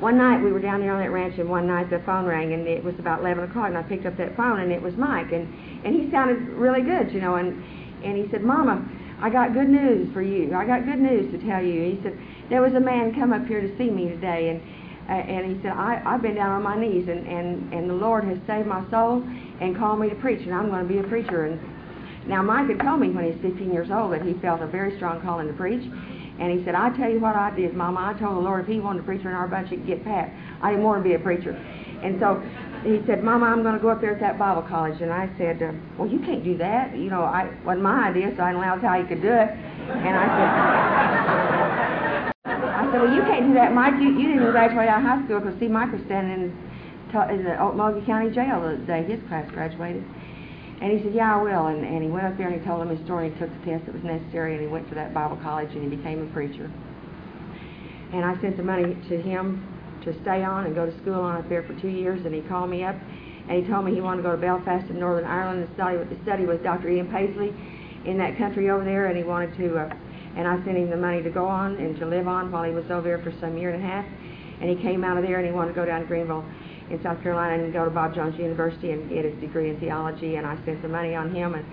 [0.00, 2.52] one night we were down there on that ranch, and one night the phone rang,
[2.52, 4.94] and it was about 11 o'clock, and I picked up that phone, and it was
[4.96, 5.46] Mike, and
[5.84, 7.62] and he sounded really good, you know, and
[8.02, 8.84] and he said, "Mama,
[9.20, 10.54] I got good news for you.
[10.54, 12.18] I got good news to tell you." He said,
[12.50, 14.60] "There was a man come up here to see me today, and
[15.08, 17.94] uh, and he said, I I've been down on my knees, and and and the
[17.94, 19.22] Lord has saved my soul
[19.60, 21.60] and called me to preach, and I'm going to be a preacher." And
[22.26, 24.66] now Mike had told me when he was 15 years old that he felt a
[24.66, 25.84] very strong calling to preach
[26.38, 28.12] And he said, I tell you what I did, Mama.
[28.12, 30.04] I told the Lord if he wanted a preacher in our bunch, he could get
[30.04, 30.32] Pat.
[30.62, 31.52] I didn't want to be a preacher.
[32.02, 32.42] And so
[32.82, 35.00] he said, Mama, I'm going to go up there at that Bible college.
[35.00, 36.96] And I said, uh, Well, you can't do that.
[36.96, 39.48] You know, I wasn't my idea, so I didn't allow how you could do it.
[39.48, 40.50] And I said,
[42.44, 43.94] I said, Well, you can't do that, Mike.
[44.02, 46.52] You, you didn't graduate out of high school because see, Mike was standing in,
[47.30, 50.04] in the Okmulgee County Jail the day his class graduated.
[50.80, 51.66] And he said, Yeah, I will.
[51.66, 53.30] And, and he went up there and he told him his story.
[53.30, 55.82] He took the test that was necessary and he went to that Bible college and
[55.82, 56.70] he became a preacher.
[58.12, 59.66] And I sent the money to him
[60.04, 62.24] to stay on and go to school on up there for two years.
[62.24, 62.96] And he called me up
[63.48, 65.96] and he told me he wanted to go to Belfast in Northern Ireland and study
[65.98, 66.88] with, study with Dr.
[66.88, 67.52] Ian Paisley
[68.04, 69.06] in that country over there.
[69.06, 69.94] And he wanted to, uh,
[70.36, 72.72] and I sent him the money to go on and to live on while he
[72.72, 74.04] was over there for some year and a half.
[74.60, 76.44] And he came out of there and he wanted to go down to Greenville
[76.90, 80.36] in South Carolina and go to Bob Jones University and get his degree in theology.
[80.36, 81.64] And I spent the money on him and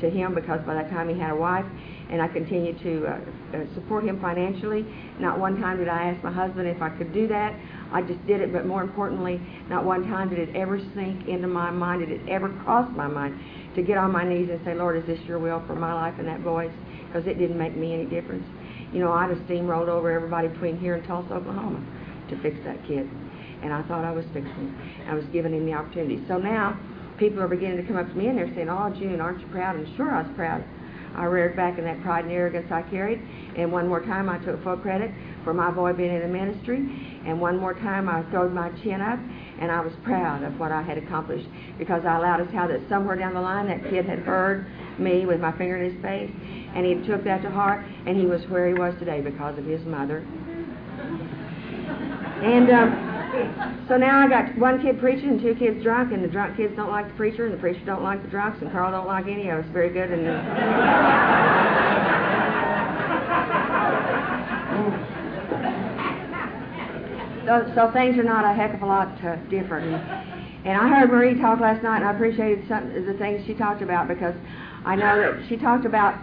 [0.00, 1.64] to him because by that time he had a wife.
[2.10, 4.84] And I continued to uh, uh, support him financially.
[5.18, 7.54] Not one time did I ask my husband if I could do that.
[7.92, 8.52] I just did it.
[8.52, 12.28] But more importantly, not one time did it ever sink into my mind, did it
[12.28, 13.38] ever cross my mind
[13.76, 16.14] to get on my knees and say, Lord, is this your will for my life
[16.18, 16.72] and that boy's?
[17.06, 18.44] Because it didn't make me any difference.
[18.92, 21.84] You know, I'd have steamrolled over everybody between here and Tulsa, Oklahoma
[22.28, 23.08] to fix that kid
[23.62, 24.74] and I thought I was fixing.
[25.08, 26.22] I was giving him the opportunity.
[26.28, 26.78] So now
[27.18, 29.46] people are beginning to come up to me and they're saying, "Oh, June, aren't you
[29.48, 30.64] proud?" And sure, I was proud.
[31.14, 33.20] I reared back in that pride and arrogance I carried,
[33.56, 35.10] and one more time I took full credit
[35.44, 36.78] for my boy being in the ministry,
[37.26, 39.18] and one more time I throwed my chin up,
[39.60, 42.80] and I was proud of what I had accomplished because I allowed us how that
[42.88, 44.66] somewhere down the line that kid had heard
[44.98, 46.30] me with my finger in his face,
[46.74, 49.64] and he took that to heart, and he was where he was today because of
[49.64, 50.24] his mother.
[52.42, 53.09] And um,
[53.88, 56.74] so now I got one kid preaching and two kids drunk, and the drunk kids
[56.74, 59.26] don't like the preacher, and the preacher don't like the drunks, and Carl don't like
[59.26, 59.70] any of us.
[59.72, 60.10] Very good.
[60.10, 60.26] And
[67.46, 69.94] so, so things are not a heck of a lot uh, different.
[69.94, 73.46] And, and I heard Marie talk last night, and I appreciated some of the things
[73.46, 74.34] she talked about because
[74.84, 76.14] I know that she talked about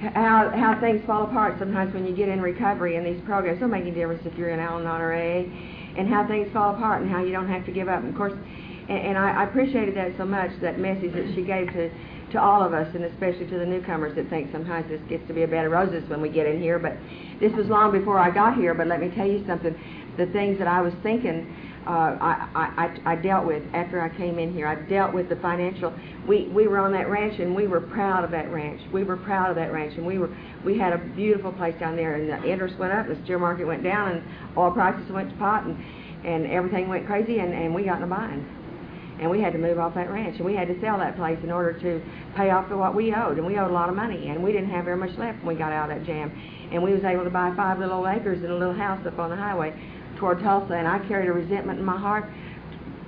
[0.00, 3.60] how how things fall apart sometimes when you get in recovery in these programs.
[3.60, 7.02] Don't make any difference if you're in Al-Anon or AA and how things fall apart
[7.02, 8.00] and how you don't have to give up.
[8.00, 8.34] And of course,
[8.88, 11.90] and, and I, I appreciated that so much, that message that she gave to,
[12.32, 15.34] to all of us, and especially to the newcomers that think sometimes this gets to
[15.34, 16.78] be a bed of roses when we get in here.
[16.78, 16.96] But
[17.40, 19.74] this was long before I got here, but let me tell you something.
[20.16, 21.44] The things that I was thinking
[21.86, 24.66] uh, I, I, I dealt with after I came in here.
[24.66, 25.94] I dealt with the financial.
[26.26, 28.80] We we were on that ranch and we were proud of that ranch.
[28.92, 31.94] We were proud of that ranch and we were we had a beautiful place down
[31.94, 34.22] there and the interest went up, the steer market went down, and
[34.56, 35.76] oil prices went to pot and
[36.24, 38.44] and everything went crazy and and we got in a bind.
[39.20, 41.38] And we had to move off that ranch, and we had to sell that place
[41.42, 42.02] in order to
[42.36, 44.52] pay off for what we owed, and we owed a lot of money, and we
[44.52, 46.30] didn't have very much left when we got out of that jam.
[46.70, 49.30] And we was able to buy five little acres and a little house up on
[49.30, 49.72] the highway
[50.16, 52.24] toward Tulsa, and I carried a resentment in my heart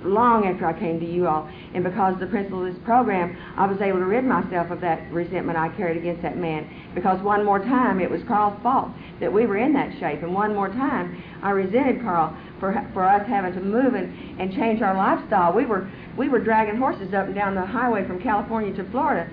[0.03, 1.49] long after I came to you all.
[1.73, 4.81] And because of the principle of this program, I was able to rid myself of
[4.81, 6.69] that resentment I carried against that man.
[6.95, 10.23] Because one more time, it was Carl's fault that we were in that shape.
[10.23, 14.53] And one more time, I resented Carl for for us having to move and, and
[14.53, 15.53] change our lifestyle.
[15.53, 19.29] We were we were dragging horses up and down the highway from California to Florida.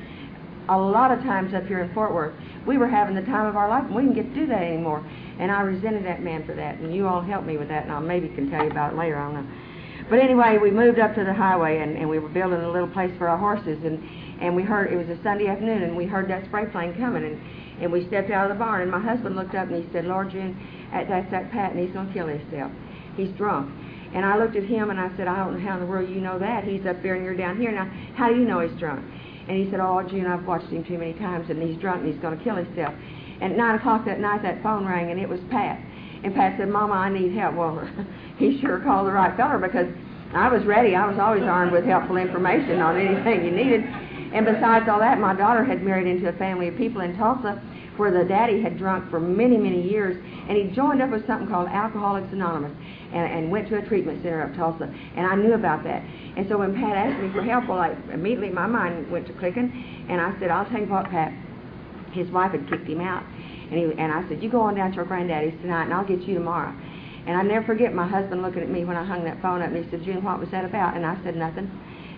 [0.69, 2.35] A lot of times up here in Fort Worth,
[2.67, 4.63] we were having the time of our life, and we didn't get to do that
[4.63, 5.05] anymore.
[5.39, 7.93] And I resented that man for that, and you all helped me with that, and
[7.93, 9.17] I maybe can tell you about it later.
[9.17, 9.53] I don't know.
[10.11, 12.89] But anyway, we moved up to the highway, and, and we were building a little
[12.89, 14.03] place for our horses, and
[14.39, 17.25] and we heard it was a Sunday afternoon, and we heard that spray plane coming,
[17.25, 17.41] and
[17.81, 20.05] and we stepped out of the barn, and my husband looked up and he said,
[20.05, 20.57] "Lord June,
[20.93, 22.73] that's that Pat, and he's going to kill himself.
[23.17, 23.71] He's drunk."
[24.15, 26.09] And I looked at him and I said, I don't know how in the world
[26.09, 26.65] you know that.
[26.65, 27.73] He's up there and you're down here.
[27.73, 29.05] Now, how do you know he's drunk?
[29.49, 32.13] And he said, Oh, June, I've watched him too many times, and he's drunk and
[32.13, 32.95] he's going to kill himself.
[33.41, 35.79] And at 9 o'clock that night, that phone rang, and it was Pat.
[36.25, 37.55] And Pat said, Mama, I need help.
[37.55, 37.89] Well,
[38.39, 39.87] he sure called the right feller because
[40.35, 40.95] I was ready.
[40.95, 43.85] I was always armed with helpful information on anything you needed.
[44.35, 47.63] And besides all that, my daughter had married into a family of people in Tulsa
[47.97, 50.17] where the daddy had drunk for many, many years,
[50.49, 52.73] and he joined up with something called Alcoholics Anonymous
[53.13, 54.85] and, and went to a treatment center up Tulsa.
[55.17, 56.03] And I knew about that.
[56.37, 59.33] And so when Pat asked me for help, well, I, immediately my mind went to
[59.35, 59.71] clicking,
[60.09, 61.33] and I said, I'll tell you what, Pat.
[62.13, 63.25] His wife had kicked him out.
[63.71, 66.07] And, he, and I said, you go on down to our granddaddy's tonight, and I'll
[66.07, 66.75] get you tomorrow.
[67.27, 69.69] And I never forget my husband looking at me when I hung that phone up,
[69.69, 70.97] and he said, June, what was that about?
[70.97, 71.71] And I said, nothing.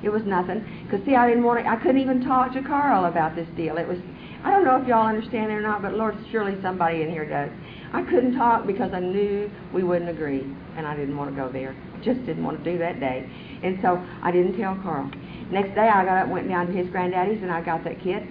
[0.02, 0.62] It was nothing.
[0.84, 3.78] Because, see, I didn't want to, I couldn't even talk to Carl about this deal.
[3.78, 3.98] It was,
[4.44, 7.28] I don't know if y'all understand it or not, but Lord, surely somebody in here
[7.28, 7.50] does.
[7.92, 10.44] I couldn't talk because I knew we wouldn't agree,
[10.76, 11.74] and I didn't want to go there.
[11.94, 13.28] I Just didn't want to do that day.
[13.62, 15.10] And so I didn't tell Carl.
[15.50, 18.22] Next day, I got up, went down to his granddaddy's, and I got that kid.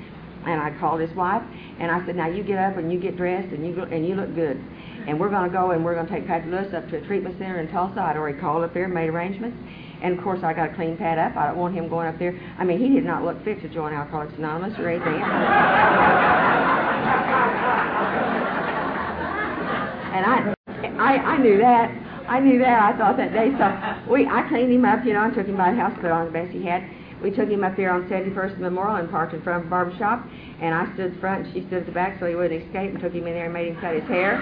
[0.46, 1.42] and I called his wife,
[1.80, 4.08] and I said, now you get up and you get dressed and you go, and
[4.08, 4.58] you look good,
[5.08, 7.02] and we're going to go and we're going to take Patrick Lewis up to a
[7.08, 8.00] treatment center in Tulsa.
[8.00, 9.58] I'd already called up there and made arrangements,
[10.02, 11.36] and of course I got to clean Pat up.
[11.36, 12.40] I don't want him going up there.
[12.58, 15.20] I mean, he did not look fit to join Alcoholics Anonymous or anything.
[19.68, 20.54] and I,
[20.98, 21.92] I, I knew that.
[22.28, 22.94] I knew that.
[22.94, 23.52] I thought that day.
[23.58, 26.12] So we, I cleaned him up, you know, and took him by the house, put
[26.12, 26.84] on the best he had.
[27.22, 29.96] We took him up there on 71st Memorial and parked in front of the barber
[29.98, 30.28] shop.
[30.62, 33.00] And I stood front and she stood at the back so he wouldn't escape and
[33.00, 34.38] took him in there and made him cut his hair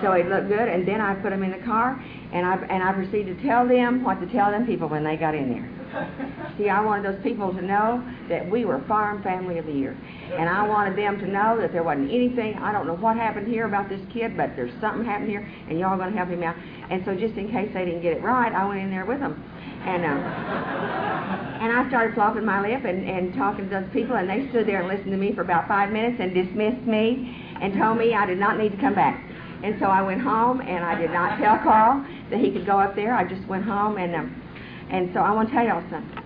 [0.00, 0.68] so he'd look good.
[0.68, 2.00] And then I put him in the car
[2.32, 5.16] and I, and I proceeded to tell them what to tell them people when they
[5.16, 5.83] got in there.
[6.58, 9.96] See, I wanted those people to know that we were Farm Family of the Year.
[10.32, 13.46] And I wanted them to know that there wasn't anything, I don't know what happened
[13.46, 16.28] here about this kid, but there's something happened here and y'all are going to help
[16.28, 16.56] him out.
[16.90, 19.20] And so just in case they didn't get it right, I went in there with
[19.20, 19.42] them.
[19.84, 20.08] And, uh,
[21.62, 24.66] and I started flopping my lip and, and talking to those people, and they stood
[24.66, 28.14] there and listened to me for about five minutes and dismissed me and told me
[28.14, 29.22] I did not need to come back.
[29.62, 32.78] And so I went home, and I did not tell Carl that he could go
[32.78, 33.14] up there.
[33.14, 34.42] I just went home, and um,
[34.90, 36.22] and so I want to tell y'all something.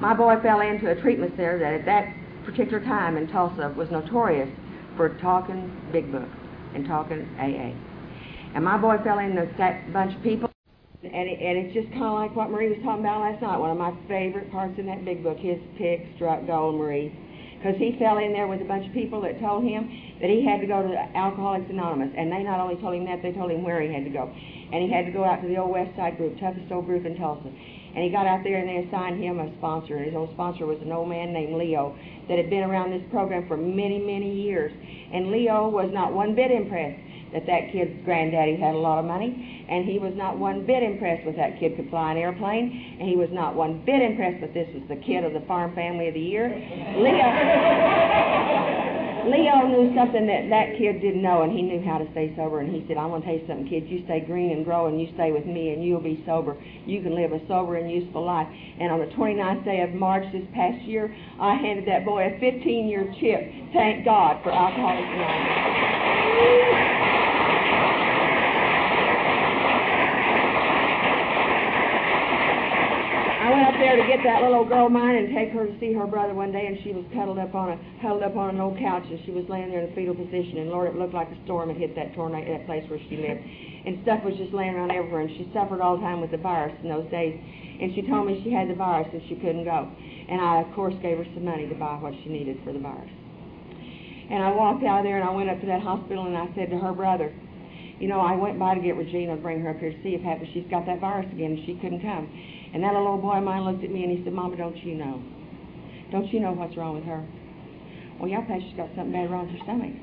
[0.00, 3.88] My boy fell into a treatment center that at that particular time in Tulsa was
[3.90, 4.48] notorious
[4.96, 6.28] for talking big book
[6.74, 7.76] and talking AA.
[8.54, 10.50] And my boy fell in that bunch of people.
[11.02, 13.56] And, it, and it's just kind of like what Marie was talking about last night.
[13.56, 17.14] One of my favorite parts in that big book, his pick struck gold, Marie.
[17.56, 19.84] Because he fell in there with a bunch of people that told him
[20.20, 22.08] that he had to go to Alcoholics Anonymous.
[22.16, 24.32] And they not only told him that, they told him where he had to go.
[24.32, 27.04] And he had to go out to the old West Side group, toughest old group
[27.04, 27.52] in Tulsa.
[27.94, 29.96] And he got out there and they assigned him a sponsor.
[29.96, 31.96] And his old sponsor was an old man named Leo
[32.28, 34.72] that had been around this program for many, many years.
[35.12, 37.00] And Leo was not one bit impressed
[37.32, 40.82] that that kid's granddaddy had a lot of money, and he was not one bit
[40.82, 44.40] impressed with that kid could fly an airplane, and he was not one bit impressed
[44.40, 46.48] that this was the kid of the farm family of the year.
[46.98, 47.30] Leo,
[49.26, 52.60] Leo knew something that that kid didn't know, and he knew how to stay sober.
[52.60, 53.86] And he said, "I'm going to tell you something, kids.
[53.88, 56.56] You stay green and grow, and you stay with me, and you'll be sober.
[56.86, 58.48] You can live a sober and useful life."
[58.80, 62.30] And on the 29th day of March this past year, I handed that boy a
[62.40, 63.52] 15-year chip.
[63.72, 65.56] Thank God for Alcoholics Anonymous.
[73.60, 76.06] Went up there to get that little girl mine and take her to see her
[76.06, 78.78] brother one day, and she was cuddled up on a huddled up on an old
[78.78, 80.64] couch, and she was laying there in a fetal position.
[80.64, 83.20] And Lord, it looked like a storm had hit that tornado, that place where she
[83.20, 83.40] lived,
[83.84, 85.28] and stuff was just laying around everywhere.
[85.28, 87.36] And she suffered all the time with the virus in those days.
[87.36, 89.88] And she told me she had the virus and she couldn't go.
[89.88, 92.80] And I, of course, gave her some money to buy what she needed for the
[92.80, 93.08] virus.
[94.30, 96.46] And I walked out of there and I went up to that hospital and I
[96.54, 97.32] said to her brother,
[97.98, 100.16] you know, I went by to get Regina to bring her up here to see
[100.16, 102.28] if happy she's got that virus again and she couldn't come.
[102.72, 104.94] And that little boy of mine looked at me and he said, Mama, don't you
[104.94, 105.22] know?
[106.12, 107.22] Don't you know what's wrong with her?
[108.18, 109.94] Well, yeah, Pat, she's got something bad wrong with her stomach.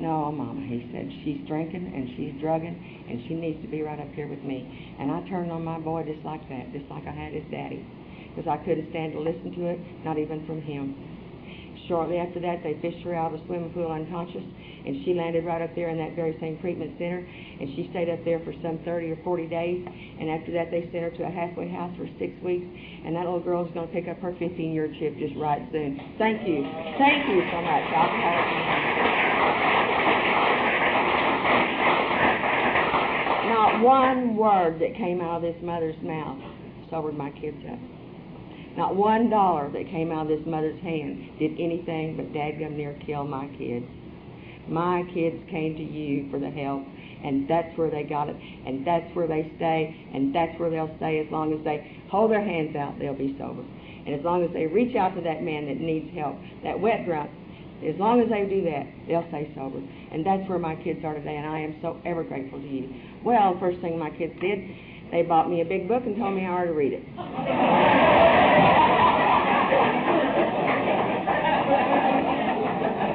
[0.00, 4.00] No, Mama, he said, she's drinking and she's drugging and she needs to be right
[4.00, 4.66] up here with me.
[4.98, 7.86] And I turned on my boy just like that, just like I had his daddy.
[8.34, 11.13] Because I couldn't stand to listen to it, not even from him.
[11.88, 15.44] Shortly after that, they fished her out of a swimming pool unconscious, and she landed
[15.44, 18.54] right up there in that very same treatment center, and she stayed up there for
[18.62, 21.92] some 30 or 40 days, and after that, they sent her to a halfway house
[21.96, 22.64] for six weeks,
[23.04, 26.00] and that little girl's going to pick up her 15-year chip just right soon.
[26.16, 26.64] Thank you.
[26.96, 27.84] Thank you so much.
[33.44, 36.40] Not one word that came out of this mother's mouth
[36.90, 37.93] sobered my kids up.
[38.76, 42.98] Not one dollar that came out of this mother's hand did anything but dadgum near
[43.06, 43.86] kill my kids.
[44.68, 46.82] My kids came to you for the help,
[47.24, 50.94] and that's where they got it, and that's where they stay, and that's where they'll
[50.96, 53.62] stay as long as they hold their hands out, they'll be sober.
[54.06, 57.04] And as long as they reach out to that man that needs help, that wet
[57.04, 57.30] grunt,
[57.84, 59.80] as long as they do that, they'll stay sober.
[60.12, 62.88] And that's where my kids are today, and I am so ever grateful to you.
[63.24, 64.58] Well, first thing my kids did,
[65.10, 67.04] they bought me a big book and told me how to read it.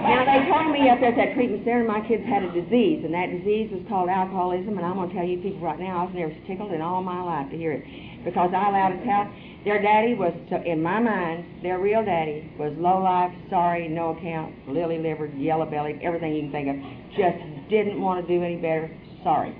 [0.09, 3.05] Now, they told me up there at that treatment center my kids had a disease,
[3.05, 4.77] and that disease was called alcoholism.
[4.77, 7.03] And I'm going to tell you people right now, I was never tickled in all
[7.03, 7.83] my life to hear it.
[8.25, 9.29] Because I allowed to tell,
[9.65, 10.33] their daddy was,
[10.65, 15.69] in my mind, their real daddy was low life, sorry, no account, lily livered, yellow
[15.69, 16.75] bellied, everything you can think of.
[17.13, 18.89] Just didn't want to do any better,
[19.23, 19.51] sorry.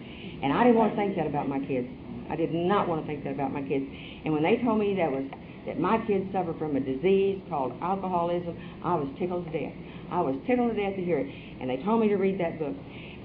[0.42, 1.88] And I didn't want to think that about my kids.
[2.30, 3.86] I did not want to think that about my kids.
[4.26, 5.26] And when they told me that was
[5.66, 9.76] that my kids suffer from a disease called alcoholism, I was tickled to death.
[10.10, 11.28] I was tickled to death to hear it.
[11.62, 12.76] And they told me to read that book.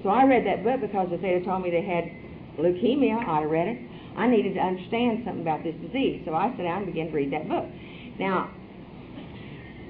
[0.03, 2.05] So I read that book because if they had told me they had
[2.59, 3.79] leukemia, have read it.
[4.17, 6.21] I needed to understand something about this disease.
[6.25, 7.65] So I sat down and began to read that book.
[8.19, 8.51] Now,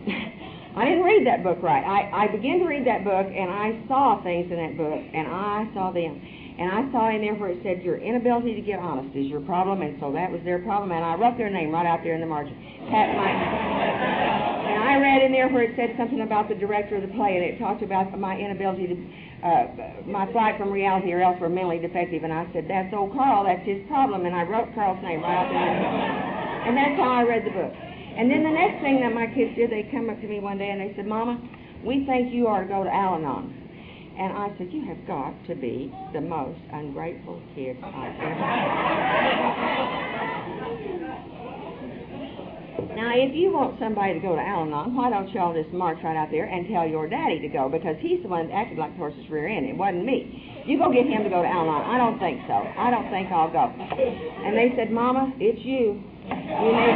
[0.76, 1.84] I didn't read that book right.
[1.84, 5.28] I, I began to read that book, and I saw things in that book, and
[5.28, 6.20] I saw them.
[6.56, 9.42] And I saw in there where it said your inability to get honest is your
[9.44, 10.92] problem, and so that was their problem.
[10.96, 12.56] And I wrote their name right out there in the margin.
[12.88, 17.04] Pat my, and I read in there where it said something about the director of
[17.04, 18.96] the play, and it talked about my inability to,
[19.44, 19.68] uh,
[20.08, 22.24] my flight from reality or else we're mentally defective.
[22.24, 24.26] And I said, that's old Carl, that's his problem.
[24.26, 26.72] And I wrote Carl's name right out there.
[26.72, 27.74] And that's how I read the book.
[28.16, 30.58] And then the next thing that my kids did, they come up to me one
[30.58, 31.36] day and they said, Mama,
[31.84, 33.65] we think you ought to go to Al Anon.
[34.18, 39.36] And I said, You have got to be the most ungrateful kid I've ever had.
[42.96, 46.00] Now, if you want somebody to go to Al Anon, why don't y'all just march
[46.02, 47.68] right out there and tell your daddy to go?
[47.68, 49.68] Because he's the one that acted like the horse's rear end.
[49.68, 50.64] It wasn't me.
[50.66, 51.84] You go get him to go to Al Anon.
[51.92, 52.56] I don't think so.
[52.56, 53.68] I don't think I'll go.
[53.68, 56.00] And they said, Mama, it's you.
[56.32, 56.96] You need.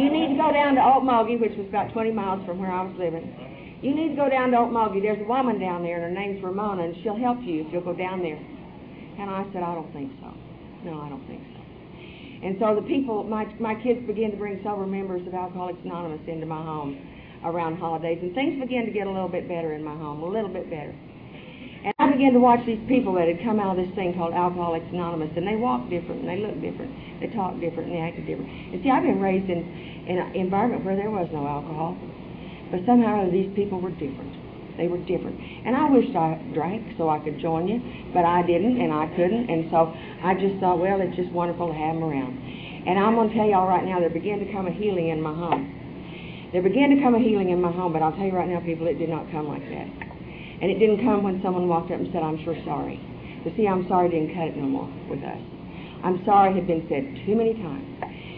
[0.00, 2.88] You need to go down to Okmulgee, which was about 20 miles from where I
[2.88, 3.20] was living.
[3.84, 5.04] You need to go down to Okmulgee.
[5.04, 7.84] There's a woman down there, and her name's Ramona, and she'll help you if you'll
[7.84, 8.40] go down there.
[8.40, 10.32] And I said, I don't think so.
[10.88, 11.60] No, I don't think so.
[12.40, 16.24] And so the people, my, my kids began to bring sober members of Alcoholics Anonymous
[16.24, 16.96] into my home
[17.44, 20.28] around holidays, and things began to get a little bit better in my home, a
[20.28, 20.96] little bit better.
[21.80, 24.34] And I began to watch these people that had come out of this thing called
[24.36, 26.92] Alcoholics Anonymous, and they walked different, and they looked different,
[27.24, 28.48] they talked different, and they acted different.
[28.48, 29.64] And see, I've been raised in
[30.10, 31.94] in an environment where there was no alcohol.
[32.70, 34.34] But somehow these people were different.
[34.78, 35.36] They were different.
[35.38, 37.78] And I wished I drank so I could join you,
[38.14, 39.50] but I didn't and I couldn't.
[39.50, 39.92] And so
[40.24, 42.32] I just thought, well, it's just wonderful to have them around.
[42.86, 45.20] And I'm going to tell y'all right now, there began to come a healing in
[45.20, 46.48] my home.
[46.52, 48.60] There began to come a healing in my home, but I'll tell you right now,
[48.60, 50.09] people, it did not come like that.
[50.60, 53.00] And it didn't come when someone walked up and said, I'm sure sorry.
[53.44, 55.40] But see, I'm sorry didn't cut it no more with us.
[56.04, 57.84] I'm sorry had been said too many times.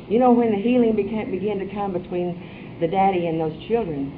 [0.09, 4.11] You know, when the healing began, began to come between the daddy and those children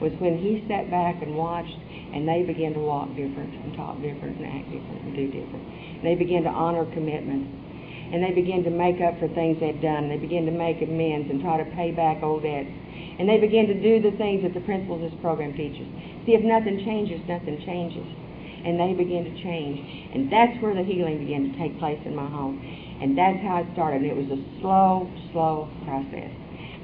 [0.00, 1.72] was when he sat back and watched
[2.12, 5.64] and they began to walk different and talk different and act different and do different.
[6.00, 7.48] And they began to honor commitments.
[8.12, 10.08] And they began to make up for things they'd done.
[10.08, 12.68] They began to make amends and try to pay back old debts.
[13.18, 15.88] And they began to do the things that the principles of this program teaches.
[16.28, 18.04] See, if nothing changes, nothing changes.
[18.68, 19.80] And they began to change.
[20.14, 22.60] And that's where the healing began to take place in my home.
[23.00, 24.04] And that's how it started.
[24.04, 26.30] And it was a slow, slow process.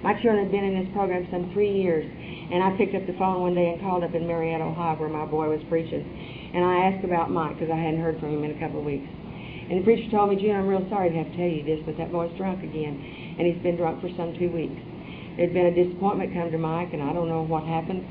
[0.02, 3.18] My children had been in this program some three years, and I picked up the
[3.18, 6.06] phone one day and called up in Marietta, Ohio, where my boy was preaching.
[6.54, 8.86] And I asked about Mike because I hadn't heard from him in a couple of
[8.86, 9.10] weeks.
[9.68, 11.84] And the preacher told me, June, I'm real sorry to have to tell you this,
[11.84, 12.96] but that boy's drunk again,
[13.38, 14.80] and he's been drunk for some two weeks.
[15.36, 18.02] There'd been a disappointment come to Mike, and I don't know what happened,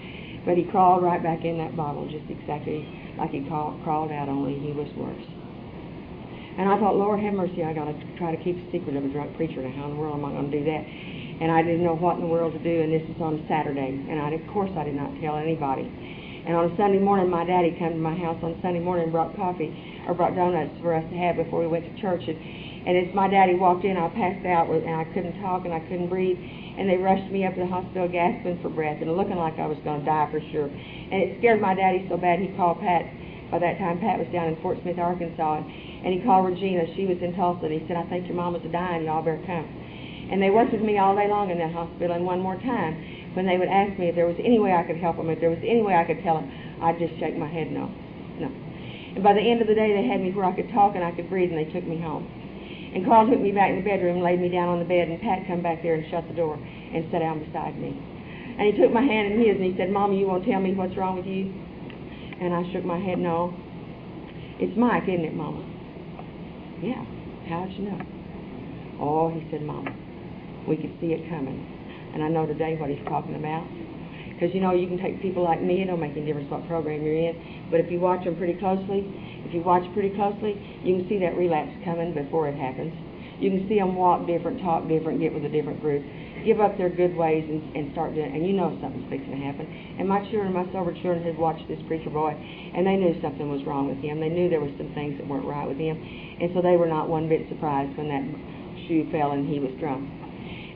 [0.45, 2.85] but he crawled right back in that bottle, just exactly
[3.17, 5.25] like he crawled out, only he was worse.
[6.57, 9.05] And I thought, Lord have mercy, I got to try to keep a secret of
[9.05, 9.61] a drunk preacher.
[9.61, 10.83] Now, how in the world am I to do that?
[11.37, 13.93] And I didn't know what in the world to do, and this was on Saturday.
[13.93, 15.85] And I, of course, I did not tell anybody.
[16.47, 19.35] And on Sunday morning, my daddy came to my house on Sunday morning and brought
[19.35, 19.67] coffee
[20.07, 22.23] or brought donuts for us to have before we went to church.
[22.23, 22.39] And,
[22.87, 25.83] and as my daddy walked in, I passed out and I couldn't talk and I
[25.91, 26.39] couldn't breathe.
[26.39, 29.67] And they rushed me up to the hospital, gasping for breath and looking like I
[29.67, 30.71] was going to die for sure.
[30.71, 33.03] And it scared my daddy so bad he called Pat.
[33.51, 35.59] By that time, Pat was down in Fort Smith, Arkansas.
[35.59, 35.67] And
[36.07, 36.87] and he called Regina.
[36.95, 37.65] She was in Tulsa.
[37.65, 39.05] And he said, I think your mama's dying.
[39.05, 39.67] Y'all better come.
[40.31, 42.15] And they worked with me all day long in that hospital.
[42.15, 44.81] And one more time, when they would ask me if there was any way I
[44.81, 46.49] could help them, if there was any way I could tell them,
[46.81, 47.85] I'd just shake my head no.
[48.41, 48.49] No.
[48.49, 51.05] And by the end of the day, they had me where I could talk and
[51.05, 52.25] I could breathe, and they took me home.
[52.97, 55.21] And Carl took me back in the bedroom, laid me down on the bed, and
[55.21, 57.93] Pat come back there and shut the door and sat down beside me.
[58.57, 60.73] And he took my hand in his and he said, Mama, you won't tell me
[60.73, 61.53] what's wrong with you?
[62.41, 63.53] And I shook my head, no.
[64.57, 65.61] It's Mike, isn't it, Mama?
[66.81, 67.05] Yeah.
[67.53, 68.01] How'd you know?
[68.97, 69.93] Oh, he said, Mama,
[70.67, 71.76] we could see it coming.
[72.18, 73.61] And I know today what he's talking about.
[74.34, 76.65] Because, you know, you can take people like me, it don't make any difference what
[76.65, 77.70] program you're in.
[77.70, 79.05] But if you watch them pretty closely,
[79.45, 82.89] if you watch pretty closely, you can see that relapse coming before it happens.
[83.38, 86.01] You can see them walk different, talk different, get with a different group
[86.47, 89.41] give up their good ways and, and start doing and you know something's fixing to
[89.43, 89.68] happen.
[89.99, 93.51] And my children, my sober children had watched this preacher boy and they knew something
[93.51, 94.24] was wrong with him.
[94.24, 95.99] They knew there were some things that weren't right with him.
[95.99, 98.24] And so they were not one bit surprised when that
[98.88, 100.07] shoe fell and he was drunk.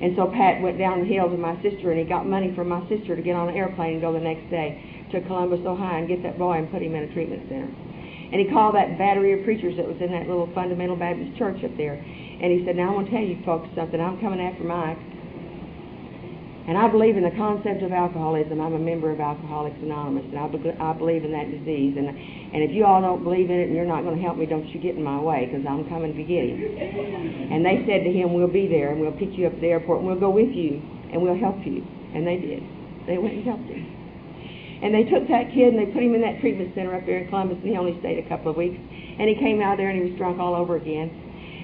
[0.01, 2.69] And so Pat went down the hill to my sister and he got money from
[2.69, 5.99] my sister to get on an airplane and go the next day to Columbus, Ohio
[5.99, 7.69] and get that boy and put him in a treatment center.
[7.69, 11.61] And he called that battery of preachers that was in that little fundamental Baptist church
[11.63, 11.93] up there.
[11.93, 13.99] And he said, now I want to tell you folks something.
[13.99, 15.10] I'm coming after Mike
[16.67, 18.61] And I believe in the concept of alcoholism.
[18.61, 21.97] I'm a member of Alcoholics Anonymous, and I, be- I believe in that disease.
[21.97, 24.37] And and if you all don't believe in it and you're not going to help
[24.37, 26.61] me, don't you get in my way, because I'm coming to get him.
[27.49, 29.73] And they said to him, "We'll be there, and we'll pick you up at the
[29.73, 30.77] airport, and we'll go with you,
[31.11, 31.81] and we'll help you."
[32.13, 32.61] And they did.
[33.07, 34.01] They went and helped him.
[34.81, 37.19] And they took that kid and they put him in that treatment center up there
[37.21, 38.77] in Columbus, and he only stayed a couple of weeks.
[38.77, 41.09] And he came out there and he was drunk all over again.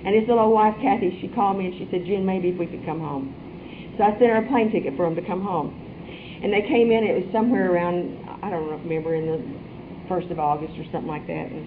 [0.06, 2.68] And his little wife, Kathy, she called me and she said, June, maybe if we
[2.68, 3.34] could come home.
[3.98, 5.74] So I sent her a plane ticket for him to come home.
[6.44, 8.14] And they came in, it was somewhere around,
[8.46, 9.42] I don't remember, in the
[10.06, 11.50] 1st of August or something like that.
[11.50, 11.66] And,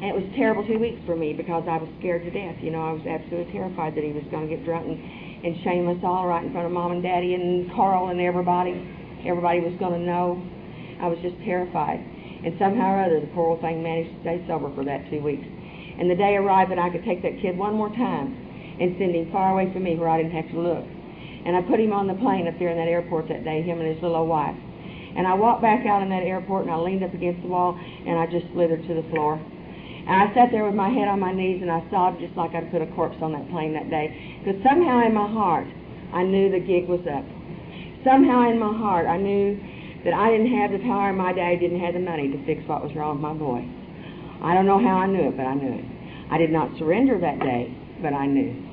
[0.00, 2.62] and it was terrible two weeks for me because I was scared to death.
[2.62, 4.96] You know, I was absolutely terrified that he was going to get drunk and,
[5.44, 8.78] and shame us all right in front of mom and daddy and Carl and everybody.
[9.26, 10.38] Everybody was going to know.
[11.02, 11.98] I was just terrified.
[11.98, 15.20] And somehow or other, the poor old thing managed to stay sober for that two
[15.20, 15.44] weeks.
[15.44, 18.49] And the day arrived that I could take that kid one more time
[18.80, 20.84] and send him far away from me where I didn't have to look.
[21.44, 23.80] And I put him on the plane up there in that airport that day, him
[23.80, 24.56] and his little wife.
[25.16, 27.76] And I walked back out in that airport and I leaned up against the wall
[27.76, 29.34] and I just slithered to the floor.
[29.36, 32.54] And I sat there with my head on my knees and I sobbed just like
[32.54, 34.40] I'd put a corpse on that plane that day.
[34.40, 35.66] Because somehow in my heart,
[36.12, 37.24] I knew the gig was up.
[38.04, 39.60] Somehow in my heart, I knew
[40.04, 42.64] that I didn't have the power and my daddy didn't have the money to fix
[42.66, 43.60] what was wrong with my boy.
[44.42, 45.84] I don't know how I knew it, but I knew it.
[46.30, 48.69] I did not surrender that day, but I knew.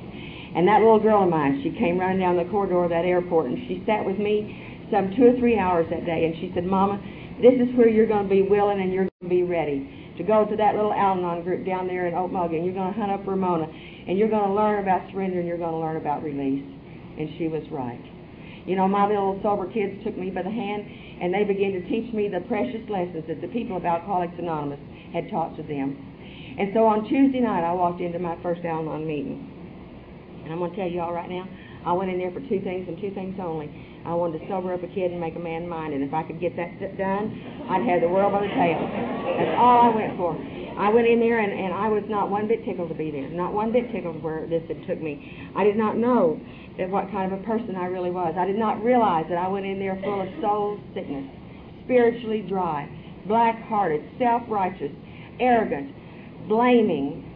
[0.56, 3.46] And that little girl of mine, she came running down the corridor of that airport
[3.46, 6.64] and she sat with me some two or three hours that day and she said,
[6.64, 6.96] Mama,
[7.40, 10.24] this is where you're going to be willing and you're going to be ready to
[10.24, 13.12] go to that little Al-Anon group down there in Okmulgee and you're going to hunt
[13.12, 16.22] up Ramona and you're going to learn about surrender and you're going to learn about
[16.22, 16.64] release.
[17.18, 18.00] And she was right.
[18.66, 20.82] You know, my little sober kids took me by the hand
[21.22, 24.80] and they began to teach me the precious lessons that the people of Alcoholics Anonymous
[25.12, 25.96] had taught to them.
[26.58, 29.57] And so on Tuesday night, I walked into my first Al-Anon meeting.
[30.48, 31.44] And I'm going to tell you all right now,
[31.84, 33.68] I went in there for two things and two things only.
[34.08, 36.24] I wanted to sober up a kid and make a man mind, and if I
[36.24, 38.80] could get that done, I'd have the world by the tail.
[38.80, 40.32] That's all I went for.
[40.80, 43.28] I went in there, and, and I was not one bit tickled to be there.
[43.28, 45.20] Not one bit tickled where this had took me.
[45.52, 46.40] I did not know
[46.80, 48.32] that what kind of a person I really was.
[48.38, 51.28] I did not realize that I went in there full of soul sickness,
[51.84, 52.88] spiritually dry,
[53.28, 54.96] black-hearted, self-righteous,
[55.40, 55.92] arrogant,
[56.48, 57.27] blaming,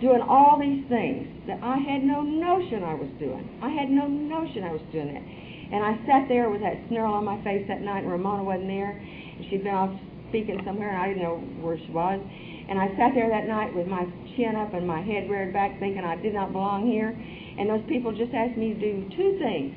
[0.00, 3.42] doing all these things that I had no notion I was doing.
[3.62, 5.22] I had no notion I was doing that.
[5.22, 8.68] And I sat there with that snarl on my face that night, and Ramona wasn't
[8.68, 8.92] there.
[8.92, 9.92] And she'd been off
[10.28, 12.20] speaking somewhere, and I didn't know where she was.
[12.68, 14.04] And I sat there that night with my
[14.36, 17.10] chin up and my head reared back, thinking I did not belong here.
[17.12, 19.74] And those people just asked me to do two things.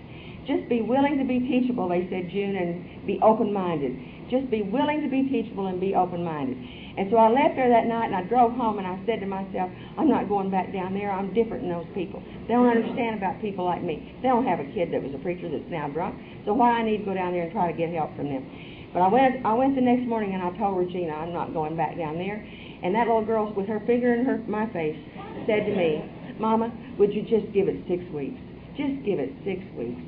[0.48, 4.30] Just be willing to be teachable, they said, June, and be open-minded.
[4.30, 6.56] Just be willing to be teachable and be open-minded.
[6.96, 9.28] And so I left there that night and I drove home and I said to
[9.28, 9.68] myself,
[10.00, 11.12] I'm not going back down there.
[11.12, 12.24] I'm different than those people.
[12.48, 14.16] They don't understand about people like me.
[14.24, 16.16] They don't have a kid that was a preacher that's now drunk.
[16.48, 18.48] So why I need to go down there and try to get help from them?
[18.96, 21.76] But I went I went the next morning and I told Regina I'm not going
[21.76, 22.40] back down there.
[22.40, 24.96] And that little girl with her finger in her my face
[25.44, 26.00] said to me,
[26.40, 28.40] Mama, would you just give it six weeks?
[28.80, 30.00] Just give it six weeks.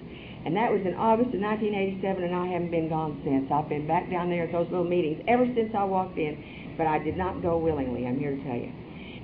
[0.48, 3.52] And that was in August of 1987, and I haven't been gone since.
[3.52, 6.40] I've been back down there at those little meetings ever since I walked in
[6.78, 8.72] but I did not go willingly, I'm here to tell you.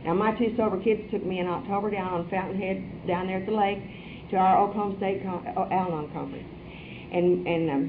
[0.04, 3.45] Now, my two sober kids took me in October down on Fountainhead, down there at
[3.45, 3.80] the lake,
[4.32, 6.49] to our Oklahoma State Con- Al-Anon conference.
[7.14, 7.84] And, and um,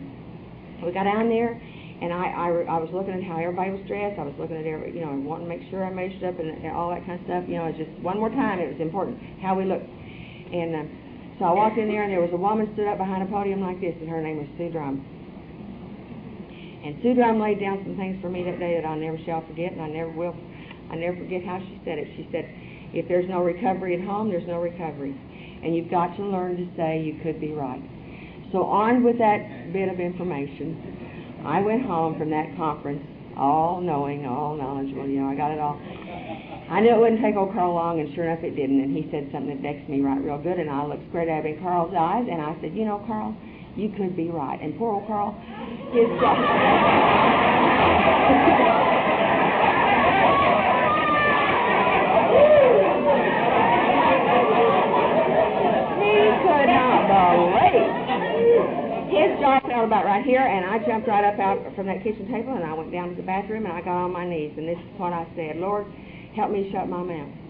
[0.85, 4.21] we got down there, and I, I, I was looking at how everybody was dressed.
[4.21, 6.39] I was looking at every, you know, and wanting to make sure I measured up
[6.39, 7.43] and, and all that kind of stuff.
[7.49, 9.89] You know, it's just one more time, it was important how we looked.
[9.89, 10.87] And um,
[11.41, 13.59] so I walked in there, and there was a woman stood up behind a podium
[13.59, 15.03] like this, and her name was Sue Drum.
[16.85, 19.41] And Sue Drum laid down some things for me that day that I'll never shall
[19.47, 20.37] forget, and I never will.
[20.91, 22.09] I never forget how she said it.
[22.15, 22.45] She said,
[22.93, 25.15] "If there's no recovery at home, there's no recovery,
[25.63, 27.81] and you've got to learn to say you could be right."
[28.53, 30.77] So armed with that bit of information,
[31.43, 33.03] I went home from that conference,
[33.35, 35.09] all knowing, all knowledgeable.
[35.09, 35.79] You know, I got it all.
[36.69, 38.81] I knew it wouldn't take old Carl long, and sure enough, it didn't.
[38.81, 41.47] And he said something that vexed me right real good, and I looked square up
[41.47, 43.35] in Carl's eyes, and I said, "You know, Carl."
[43.77, 44.61] You could be right.
[44.61, 45.33] And poor old Carl,
[45.93, 46.09] his
[59.15, 62.27] he jaw fell about right here, and I jumped right up out from that kitchen
[62.33, 64.67] table, and I went down to the bathroom, and I got on my knees, and
[64.69, 65.87] this is what I said, Lord,
[66.35, 67.44] help me shut my mouth.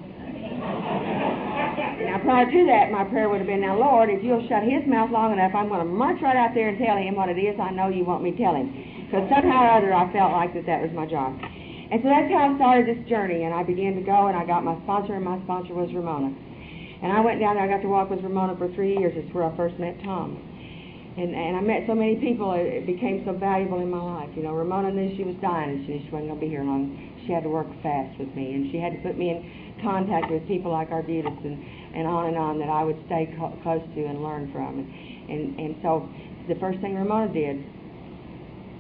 [0.45, 4.87] Now, prior to that, my prayer would have been, now, Lord, if you'll shut his
[4.87, 7.39] mouth long enough, I'm going to march right out there and tell him what it
[7.39, 8.71] is I know you want me to tell him.
[9.07, 11.35] Because somehow or other, I felt like that that was my job.
[11.39, 14.45] And so that's how I started this journey, and I began to go, and I
[14.45, 16.33] got my sponsor, and my sponsor was Ramona.
[17.03, 17.65] And I went down there.
[17.65, 19.13] I got to walk with Ramona for three years.
[19.15, 20.41] It's where I first met Tom.
[21.17, 22.57] And and I met so many people.
[22.57, 24.31] It, it became so valuable in my life.
[24.35, 26.65] You know, Ramona knew she was dying, and she she wasn't going to be here
[26.65, 26.97] long.
[27.27, 29.39] She had to work fast with me, and she had to put me in
[29.83, 31.63] contact with people like Arbutus and
[31.95, 34.79] and on and on that I would stay co- close to and learn from.
[34.79, 34.89] And,
[35.31, 36.09] and and so
[36.49, 37.65] the first thing Ramona did,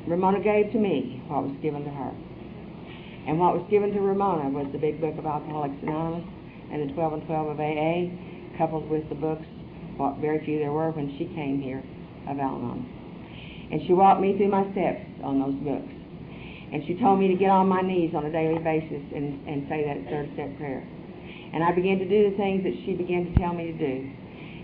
[0.07, 2.13] Ramona gave to me what was given to her.
[3.27, 6.29] And what was given to Ramona was the big book of Alcoholics Anonymous
[6.71, 8.13] and the 12 and 12 of AA,
[8.59, 9.47] coupled with the books,
[9.97, 11.83] what very few there were when she came here,
[12.29, 12.85] of Al Anon.
[13.73, 15.93] And she walked me through my steps on those books.
[16.73, 19.69] And she told me to get on my knees on a daily basis and, and
[19.69, 20.83] say that third step prayer.
[21.55, 23.95] And I began to do the things that she began to tell me to do,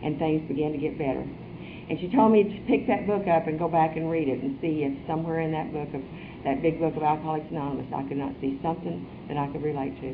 [0.02, 1.22] and things began to get better.
[1.22, 4.42] And she told me to pick that book up and go back and read it
[4.42, 6.02] and see if somewhere in that book of
[6.46, 9.92] that big book of Alcoholics Anonymous I could not see something that I could relate
[10.00, 10.10] to.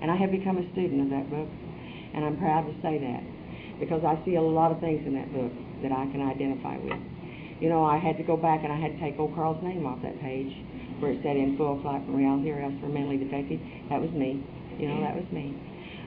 [0.00, 1.48] And I have become a student of that book,
[2.14, 3.22] and I'm proud to say that
[3.80, 5.50] because I see a lot of things in that book
[5.82, 7.00] that I can identify with.
[7.60, 9.86] You know, I had to go back and I had to take old Carl's name
[9.86, 10.54] off that page
[11.00, 13.60] where it said in full flight from reality or else for mentally defective.
[13.90, 14.42] That was me.
[14.78, 15.54] You know, that was me.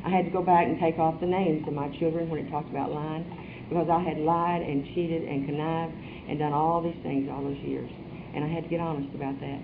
[0.05, 2.49] I had to go back and take off the names of my children when it
[2.49, 3.23] talked about lying
[3.69, 5.93] because I had lied and cheated and connived
[6.27, 7.89] and done all these things all those years.
[8.35, 9.59] And I had to get honest about that.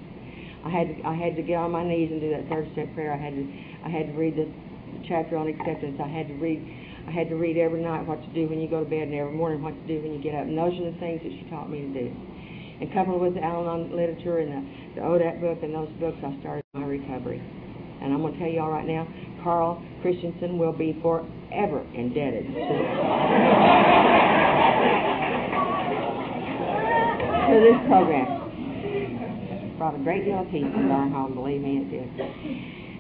[0.64, 2.94] I had to, I had to get on my knees and do that third step
[2.94, 3.14] prayer.
[3.14, 3.44] I had to
[3.86, 4.48] I had to read the
[5.08, 6.00] chapter on acceptance.
[6.04, 6.60] I had to read
[7.08, 9.16] I had to read every night what to do when you go to bed and
[9.16, 10.44] every morning what to do when you get up.
[10.44, 12.08] And those are the things that she taught me to do.
[12.80, 16.40] And coupled with the Al-Anon literature and the, the ODAT book and those books, I
[16.40, 17.42] started my recovery.
[18.02, 19.08] And I'm going to tell you all right now,
[19.44, 22.54] Carl Christensen will be forever indebted to,
[27.64, 28.28] this program.
[29.78, 32.10] Brought a great deal of peace to our home, believe me, it did.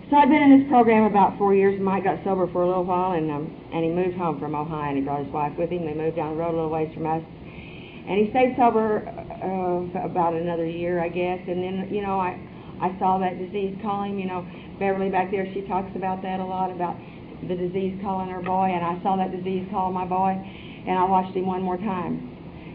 [0.09, 1.75] So I'd been in this program about four years.
[1.81, 4.87] Mike got sober for a little while, and um, and he moved home from Ohio,
[4.87, 5.85] and he brought his wife with him.
[5.85, 7.21] They moved down the road a little ways from us,
[8.07, 11.39] and he stayed sober uh, about another year, I guess.
[11.47, 12.39] And then, you know, I
[12.79, 14.19] I saw that disease call him.
[14.19, 14.47] You know,
[14.79, 16.95] Beverly back there, she talks about that a lot about
[17.47, 21.03] the disease calling her boy, and I saw that disease call my boy, and I
[21.03, 22.33] watched him one more time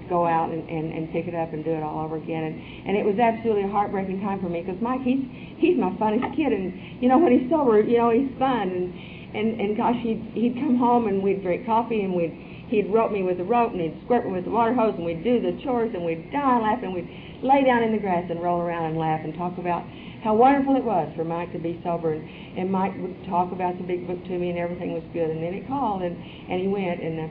[0.09, 2.45] go out and, and, and pick it up and do it all over again.
[2.45, 5.25] And, and it was absolutely a heartbreaking time for me because Mike, he's
[5.57, 8.93] he's my funniest kid, and you know when he's sober, you know he's fun, and
[9.33, 13.13] and and gosh, he'd he'd come home and we'd drink coffee and we'd he'd rope
[13.13, 15.41] me with a rope and he'd squirt me with the water hose and we'd do
[15.41, 16.93] the chores and we'd die laughing.
[16.93, 19.85] We'd lay down in the grass and roll around and laugh and talk about
[20.25, 22.13] how wonderful it was for Mike to be sober.
[22.15, 22.25] And,
[22.57, 25.31] and Mike would talk about the big book to me and everything was good.
[25.31, 27.21] And then he called and and he went and.
[27.21, 27.29] Uh,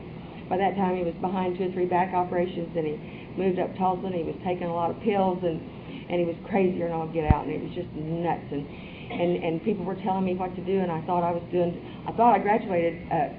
[0.52, 3.00] by that time, he was behind two or three back operations, and he
[3.40, 5.64] moved up Tulsa, and he was taking a lot of pills, and
[6.12, 8.44] and he was crazier than all get out, and it was just nuts.
[8.52, 11.44] And and and people were telling me what to do, and I thought I was
[11.56, 11.72] doing.
[12.04, 13.32] I thought I graduated uh,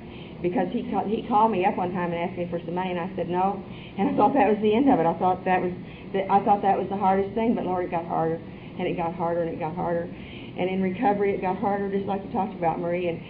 [0.42, 2.90] because he called, he called me up one time and asked me for some money,
[2.90, 3.62] and I said no,
[3.98, 5.06] and I thought that was the end of it.
[5.06, 5.72] I thought that was
[6.12, 8.96] the, I thought that was the hardest thing, but Lord, it got harder, and it
[8.98, 12.32] got harder, and it got harder, and in recovery, it got harder, just like you
[12.34, 13.22] talked about, Marie, and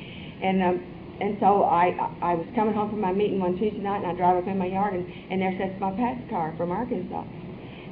[0.42, 0.76] and um,
[1.20, 1.92] and so I
[2.24, 4.58] I was coming home from my meeting one Tuesday night, and I drive up in
[4.58, 7.22] my yard, and, and there sits my Pat's car from Arkansas.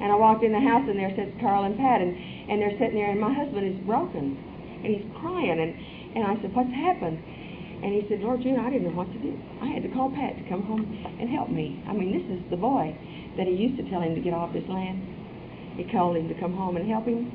[0.01, 2.73] And I walked in the house, and there sits Carl and Pat, and, and they're
[2.81, 4.33] sitting there, and my husband is broken,
[4.81, 5.77] and he's crying, and,
[6.17, 7.21] and I said, what's happened?
[7.81, 9.33] And he said, Lord June, I didn't know what to do.
[9.65, 11.81] I had to call Pat to come home and help me.
[11.89, 12.93] I mean, this is the boy
[13.41, 15.01] that he used to tell him to get off this land.
[15.81, 17.33] He called him to come home and help him.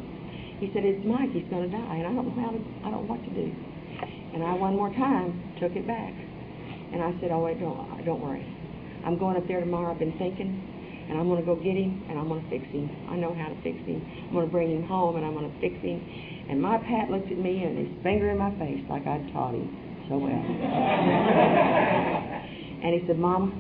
[0.62, 2.94] He said, it's Mike, he's going to die, and I don't know how to, I
[2.94, 3.50] don't know what to do.
[4.38, 6.14] And I one more time took it back.
[6.94, 8.46] And I said, oh, wait, don't, don't worry.
[9.02, 9.92] I'm going up there tomorrow.
[9.92, 10.62] I've been thinking,
[11.10, 12.86] and I'm going to go get him, and I'm going to fix him.
[13.10, 14.00] I know how to fix him.
[14.30, 15.98] I'm going to bring him home, and I'm going to fix him.
[16.54, 19.58] And my Pat looked at me and his finger in my face like I'd taught
[19.58, 20.32] him so well.
[22.84, 23.52] and he said, Mama,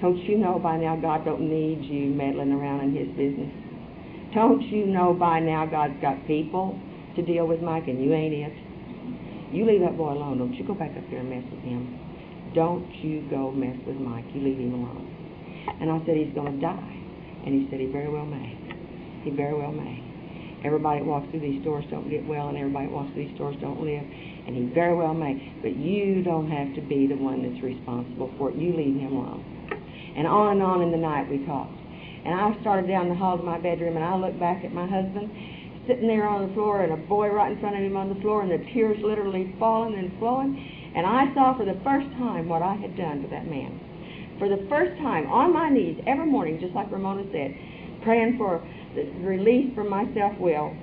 [0.00, 3.52] don't you know by now God don't need you meddling around in his business?
[4.34, 6.78] Don't you know by now God's got people
[7.16, 8.52] to deal with, Mike, and you ain't it?
[9.54, 10.38] You leave that boy alone.
[10.38, 12.52] Don't you go back up there and mess with him.
[12.54, 14.24] Don't you go mess with Mike.
[14.34, 15.08] You leave him alone.
[15.80, 16.96] And I said, he's going to die.
[17.46, 18.58] And he said, he very well may.
[19.24, 20.02] He very well may.
[20.64, 23.38] Everybody that walks through these doors don't get well, and everybody that walks through these
[23.38, 24.02] doors don't live.
[24.46, 25.54] And he very well may.
[25.62, 28.56] But you don't have to be the one that's responsible for it.
[28.56, 29.44] You leave him alone.
[30.16, 31.74] And on and on in the night we talked.
[32.24, 34.86] And I started down the hall to my bedroom, and I looked back at my
[34.86, 35.30] husband,
[35.86, 38.20] sitting there on the floor and a boy right in front of him on the
[38.20, 40.58] floor and the tears literally falling and flowing.
[40.96, 43.78] And I saw for the first time what I had done to that man.
[44.38, 47.54] For the first time, on my knees, every morning, just like Ramona said,
[48.02, 50.74] praying for the release from my self-will,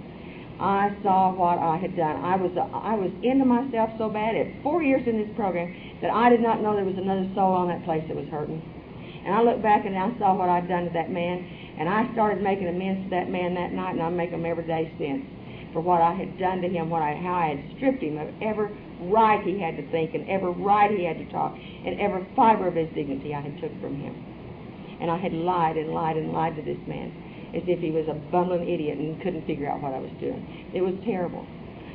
[0.59, 2.23] I saw what I had done.
[2.23, 6.11] I was I was into myself so bad at four years in this program that
[6.11, 8.61] I did not know there was another soul on that place that was hurting.
[9.25, 11.41] And I looked back and I saw what I'd done to that man,
[11.79, 14.67] and I started making amends to that man that night, and I make them every
[14.67, 15.25] day since
[15.73, 18.29] for what I had done to him, what I how I had stripped him of
[18.41, 18.69] every
[19.09, 22.67] right he had to think and every right he had to talk and every fiber
[22.67, 24.13] of his dignity I had took from him.
[25.01, 27.11] And I had lied and lied and lied to this man
[27.53, 30.41] as if he was a bumbling idiot and couldn't figure out what I was doing.
[30.73, 31.45] It was terrible.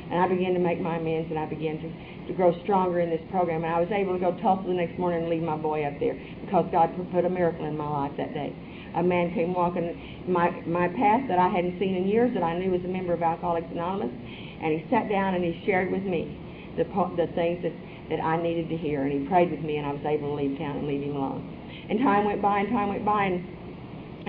[0.09, 1.87] And I began to make my amends and I began to,
[2.27, 3.63] to grow stronger in this program.
[3.63, 5.85] And I was able to go to Tulsa the next morning and leave my boy
[5.85, 8.55] up there because God put a miracle in my life that day.
[8.95, 9.85] A man came walking
[10.27, 13.13] my, my path that I hadn't seen in years that I knew was a member
[13.13, 14.09] of Alcoholics Anonymous.
[14.09, 16.33] And he sat down and he shared with me
[16.73, 17.75] the, the things that,
[18.09, 19.03] that I needed to hear.
[19.05, 21.15] And he prayed with me and I was able to leave town and leave him
[21.15, 21.45] alone.
[21.89, 23.45] And time went by and time went by and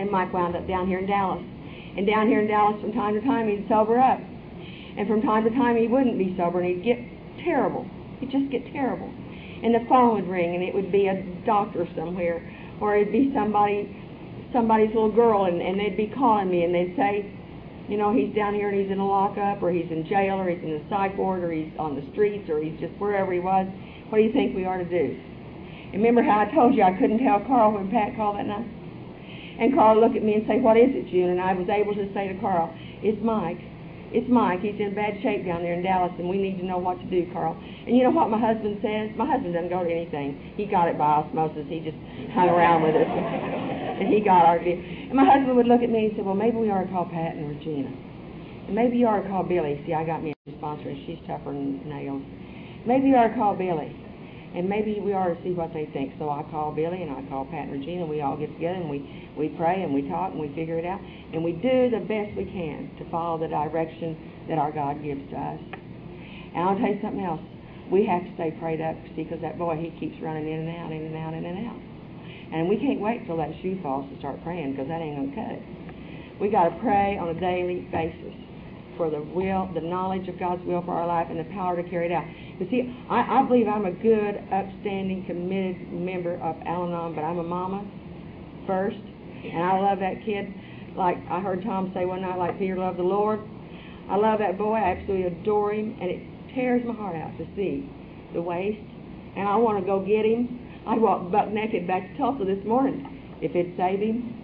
[0.01, 1.45] and Mike wound up down here in Dallas.
[1.97, 4.19] And down here in Dallas, from time to time, he'd sober up.
[4.97, 6.99] And from time to time, he wouldn't be sober, and he'd get
[7.45, 7.87] terrible.
[8.19, 9.13] He'd just get terrible.
[9.63, 12.41] And the phone would ring, and it would be a doctor somewhere,
[12.81, 13.91] or it'd be somebody,
[14.53, 17.29] somebody's little girl, and, and they'd be calling me, and they'd say,
[17.89, 20.49] you know, he's down here and he's in a lockup, or he's in jail, or
[20.49, 23.41] he's in the psych ward, or he's on the streets, or he's just wherever he
[23.41, 23.67] was.
[24.09, 25.19] What do you think we ought to do?
[25.93, 28.80] And remember how I told you I couldn't tell Carl when Pat called that night?
[29.61, 31.37] And Carl looked at me and say, What is it, June?
[31.37, 32.73] And I was able to say to Carl,
[33.05, 33.61] It's Mike.
[34.11, 34.65] It's Mike.
[34.65, 37.07] He's in bad shape down there in Dallas, and we need to know what to
[37.07, 37.55] do, Carl.
[37.61, 39.13] And you know what my husband says?
[39.15, 40.57] My husband doesn't go to anything.
[40.57, 41.69] He got it by osmosis.
[41.69, 42.01] He just
[42.33, 43.07] hung around with us.
[44.01, 44.81] and he got our deal.
[44.81, 47.05] And my husband would look at me and say, Well, maybe we ought to call
[47.05, 47.93] Pat and Regina.
[48.67, 49.77] And maybe you ought to call Billy.
[49.85, 52.25] See, I got me a sponsor, and she's tougher than nails.
[52.89, 54.00] Maybe you ought to call Billy
[54.55, 56.15] and maybe we ought to see what they think.
[56.19, 58.07] So I call Billy and I call Pat and Regina.
[58.07, 59.07] We all get together and we
[59.39, 62.35] we pray and we talk and we figure it out and we do the best
[62.35, 65.61] we can to follow the direction that our God gives to us.
[66.55, 67.41] And I'll tell you something else.
[67.91, 70.93] We have to stay prayed up, because that boy he keeps running in and out,
[70.95, 71.81] in and out, in and out.
[72.55, 75.35] And we can't wait till that shoe falls to start praying because that ain't gonna
[75.35, 75.63] cut it.
[76.41, 78.35] We got to pray on a daily basis
[79.01, 81.89] for the will, the knowledge of God's will for our life, and the power to
[81.89, 82.29] carry it out.
[82.59, 87.39] But see, I, I believe I'm a good, upstanding, committed member of Al-Anon, but I'm
[87.39, 87.81] a mama
[88.67, 90.53] first, and I love that kid.
[91.01, 93.41] Like I heard Tom say one night, like Peter loved the Lord.
[94.11, 94.77] I love that boy.
[94.77, 96.21] I absolutely adore him, and it
[96.55, 97.89] tears my heart out to see
[98.35, 98.85] the waste.
[99.35, 100.61] And I want to go get him.
[100.87, 103.01] I walked buck naked back to Tulsa this morning
[103.41, 104.37] if it'd save him.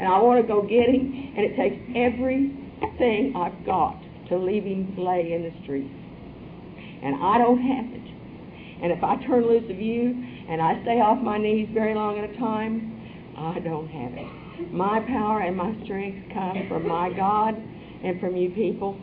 [0.00, 1.06] And I want to go get him,
[1.38, 1.78] and it takes
[2.82, 5.90] everything I've got to leave him lay in the street
[7.02, 8.06] and I don't have it.
[8.82, 10.10] And if I turn loose of you
[10.48, 12.92] and I stay off my knees very long at a time,
[13.36, 14.72] I don't have it.
[14.72, 18.98] My power and my strength come from my God and from you people,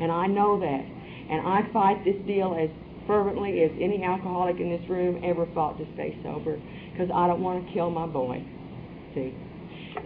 [0.00, 0.84] and I know that.
[1.30, 2.68] And I fight this deal as
[3.06, 6.60] fervently as any alcoholic in this room ever fought to stay sober
[6.92, 8.44] because I don't want to kill my boy.
[9.14, 9.32] See?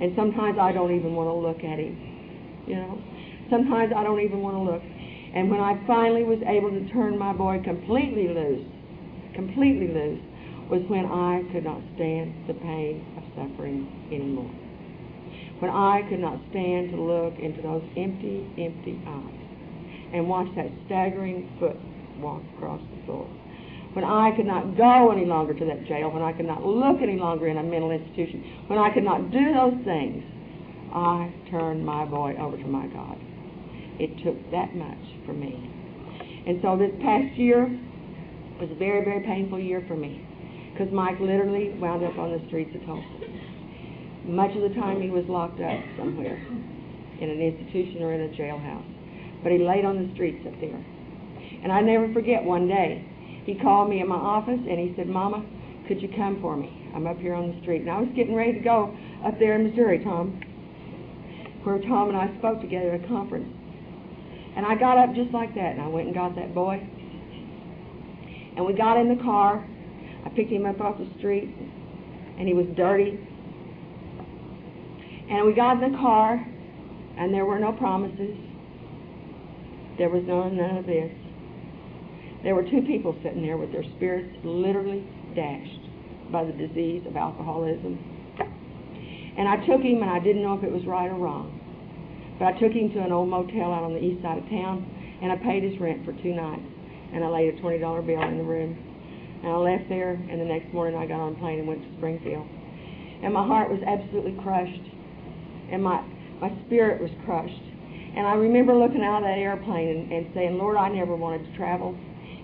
[0.01, 2.08] And sometimes I don't even want to look at him.
[2.69, 3.03] You know?
[3.51, 4.83] Sometimes I don't even want to look.
[5.35, 8.65] And when I finally was able to turn my boy completely loose,
[9.35, 10.21] completely loose,
[10.71, 14.53] was when I could not stand the pain of suffering anymore.
[15.61, 19.39] When I could not stand to look into those empty, empty eyes
[20.13, 21.77] and watch that staggering foot
[22.21, 23.29] walk across the floor.
[23.95, 27.01] When I could not go any longer to that jail, when I could not look
[27.03, 30.23] any longer in a mental institution, when I could not do those things,
[30.93, 33.19] I turned my boy over to my God.
[33.99, 35.53] It took that much for me.
[36.47, 37.67] And so this past year
[38.61, 40.25] was a very, very painful year for me
[40.73, 43.05] because Mike literally wound up on the streets of Tulsa.
[44.25, 46.37] Much of the time he was locked up somewhere
[47.21, 49.43] in an institution or in a jailhouse.
[49.43, 50.79] But he laid on the streets up there.
[51.63, 53.05] And I never forget one day,
[53.45, 55.45] he called me in my office and he said, Mama,
[55.89, 56.91] could you come for me?
[56.95, 57.83] I'm up here on the street.
[57.83, 60.41] And I was getting ready to go up there in Missouri, Tom,
[61.65, 63.49] where Tom and I spoke together at a conference.
[64.57, 66.83] And I got up just like that, and I went and got that boy.
[68.57, 69.65] And we got in the car.
[70.25, 71.55] I picked him up off the street,
[72.39, 73.19] and he was dirty.
[75.31, 76.45] And we got in the car,
[77.19, 78.37] and there were no promises.
[79.99, 81.13] There was none, none of this.
[82.43, 87.17] There were two people sitting there with their spirits literally dashed by the disease of
[87.17, 87.99] alcoholism.
[89.39, 91.55] And I took him, and I didn't know if it was right or wrong.
[92.43, 94.83] But I took him to an old motel out on the east side of town,
[95.23, 96.67] and I paid his rent for two nights.
[97.15, 98.75] And I laid a $20 bill in the room.
[99.43, 101.87] And I left there, and the next morning I got on a plane and went
[101.87, 102.47] to Springfield.
[103.23, 104.87] And my heart was absolutely crushed,
[105.71, 106.03] and my,
[106.43, 107.63] my spirit was crushed.
[108.19, 111.47] And I remember looking out of that airplane and, and saying, Lord, I never wanted
[111.47, 111.95] to travel.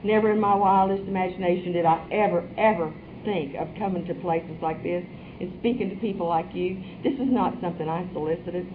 [0.07, 4.83] Never in my wildest imagination did I ever, ever think of coming to places like
[4.83, 5.03] this
[5.41, 6.79] and speaking to people like you.
[7.03, 8.67] This is not something I solicited.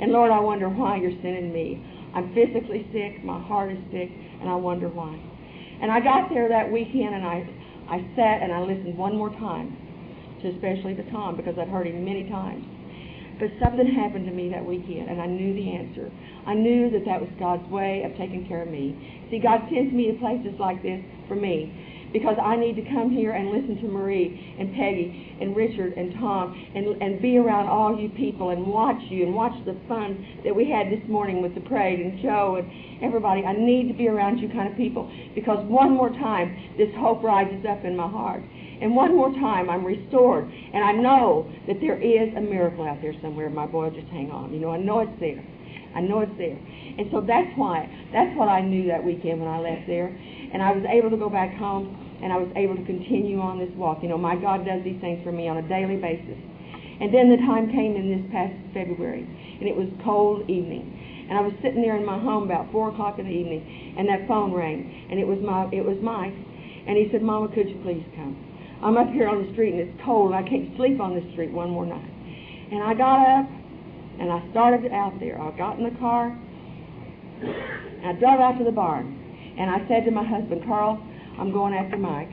[0.00, 1.80] And Lord, I wonder why you're sending me.
[2.14, 5.18] I'm physically sick, my heart is sick, and I wonder why.
[5.82, 7.42] And I got there that weekend and I,
[7.90, 9.76] I sat and I listened one more time
[10.42, 12.64] to especially to Tom because I'd heard him many times.
[13.40, 16.06] But something happened to me that weekend, and I knew the answer.
[16.46, 18.94] I knew that that was God's way of taking care of me.
[19.30, 21.66] See, God sends me to places like this for me
[22.14, 26.14] because I need to come here and listen to Marie and Peggy and Richard and
[26.14, 30.24] Tom and, and be around all you people and watch you and watch the fun
[30.44, 33.42] that we had this morning with the parade and Joe and everybody.
[33.42, 37.20] I need to be around you kind of people because one more time this hope
[37.24, 38.42] rises up in my heart.
[38.80, 40.44] And one more time, I'm restored.
[40.44, 43.48] And I know that there is a miracle out there somewhere.
[43.48, 44.52] My boy, just hang on.
[44.52, 45.42] You know, I know it's there.
[45.94, 46.58] I know it's there.
[46.98, 50.08] And so that's why, that's what I knew that weekend when I left there.
[50.08, 53.60] And I was able to go back home and I was able to continue on
[53.60, 54.00] this walk.
[54.00, 56.40] You know, my God does these things for me on a daily basis.
[56.96, 60.88] And then the time came in this past February, and it was cold evening.
[61.28, 63.60] And I was sitting there in my home about four o'clock in the evening,
[63.98, 67.52] and that phone rang, and it was my it was Mike, and he said, "Mama,
[67.52, 68.36] could you please come?
[68.80, 71.52] I'm up here on the street, and it's cold, I can't sleep on the street
[71.52, 72.08] one more night."
[72.72, 73.48] And I got up,
[74.20, 75.40] and I started out there.
[75.40, 79.12] I got in the car, and I drove out to the barn,
[79.58, 81.00] and I said to my husband, Carl,
[81.38, 82.30] I'm going after Mike.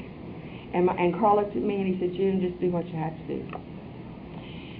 [0.73, 2.95] And, my, and Carl looked at me and he said, June, just do what you
[2.95, 3.39] have to do.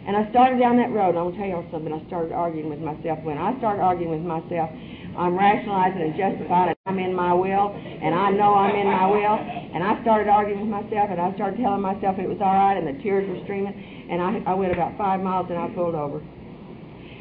[0.08, 1.14] And I started down that road.
[1.14, 1.94] And to tell y'all something.
[1.94, 3.22] I started arguing with myself.
[3.22, 4.70] When I started arguing with myself,
[5.18, 6.78] I'm rationalizing and justifying it.
[6.88, 9.38] I'm in my will, and I know I'm in my will.
[9.38, 12.80] And I started arguing with myself, and I started telling myself it was all right,
[12.80, 13.76] and the tears were streaming.
[14.10, 16.24] And I, I went about five miles, and I pulled over.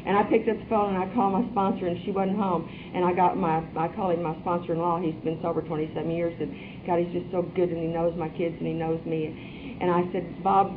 [0.05, 2.65] And I picked up the phone and I called my sponsor, and she wasn't home.
[2.65, 4.99] And I got my, I call him my sponsor-in-law.
[5.01, 6.49] He's been sober 27 years, and
[6.85, 9.77] God, he's just so good, and he knows my kids, and he knows me.
[9.81, 10.73] And I said, Bob,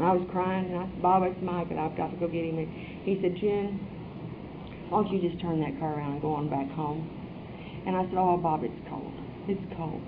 [0.00, 2.44] I was crying, and I said, Bob, it's Mike, and I've got to go get
[2.44, 2.58] him.
[2.58, 2.68] And
[3.04, 3.78] he said, Jen,
[4.88, 7.08] why don't you just turn that car around and go on back home?
[7.86, 9.12] And I said, oh, Bob, it's cold.
[9.48, 10.02] It's cold.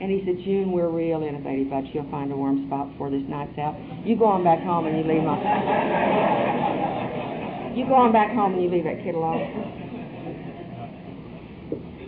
[0.00, 3.22] And he said, June, we're real innovative, but you'll find a warm spot before this
[3.28, 3.76] night's out.
[4.04, 5.34] You go on back home and you leave my...
[7.76, 9.40] you go on back home and you leave that kid alone.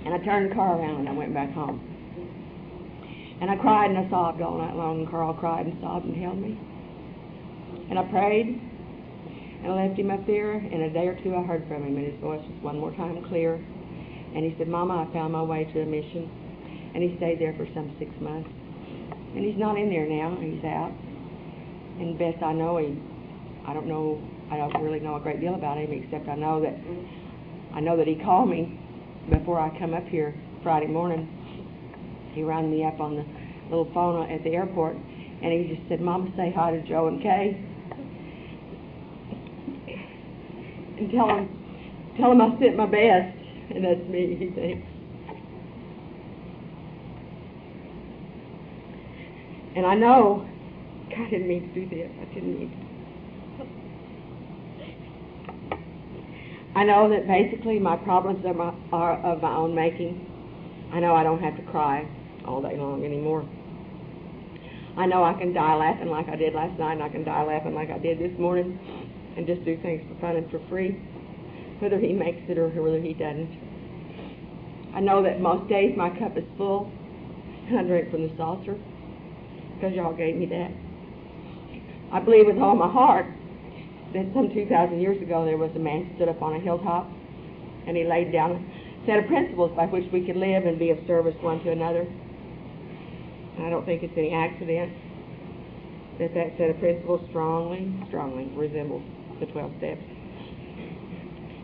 [0.05, 1.96] And I turned the car around and I went back home.
[3.41, 6.17] And I cried and I sobbed all night long, and Carl cried and sobbed and
[6.17, 6.59] held me.
[7.91, 10.57] And I prayed, and I left him up there.
[10.57, 12.97] In a day or two, I heard from him, and his voice was one more
[12.97, 13.57] time clear.
[13.57, 16.29] And he said, Mama, I found my way to a mission.
[16.95, 18.49] And he stayed there for some six months.
[19.37, 20.41] And he's not in there now.
[20.41, 20.97] He's out.
[22.01, 22.97] And best I know, he,
[23.69, 24.17] I don't know,
[24.51, 26.77] I don't really know a great deal about him, except I know that
[27.75, 28.81] I know that he called me
[29.29, 31.36] before I come up here Friday morning
[32.37, 33.25] he rang me up on the
[33.71, 37.21] little phone at the airport, and he just said, Mama, say hi to Joe and
[37.23, 37.57] Kay.
[40.99, 41.49] And tell him,
[42.19, 43.37] tell him I sent my best.
[43.75, 44.87] And that's me, he thinks.
[49.77, 50.47] And I know
[51.11, 52.11] God didn't mean to do this.
[52.21, 52.87] I didn't mean to.
[56.79, 60.21] I know that basically my problems are, my, are of my own making.
[60.93, 62.07] I know I don't have to cry
[62.47, 63.49] all day long anymore.
[64.97, 67.45] I know I can die laughing like I did last night, and I can die
[67.45, 68.79] laughing like I did this morning,
[69.37, 70.93] and just do things for fun and for free,
[71.81, 73.53] whether he makes it or whether he doesn't.
[74.95, 76.91] I know that most days my cup is full,
[77.69, 78.81] and I drink from the saucer
[79.75, 80.73] because y'all gave me that.
[82.13, 83.27] I believe with all my heart
[84.15, 87.05] that some 2,000 years ago there was a man who stood up on a hilltop,
[87.87, 88.59] and he laid down a
[89.05, 92.09] set of principles by which we could live and be of service one to another.
[93.61, 94.93] I don't think it's any accident
[96.19, 99.03] that that set of principles strongly, strongly resembles
[99.41, 100.03] the 12 steps.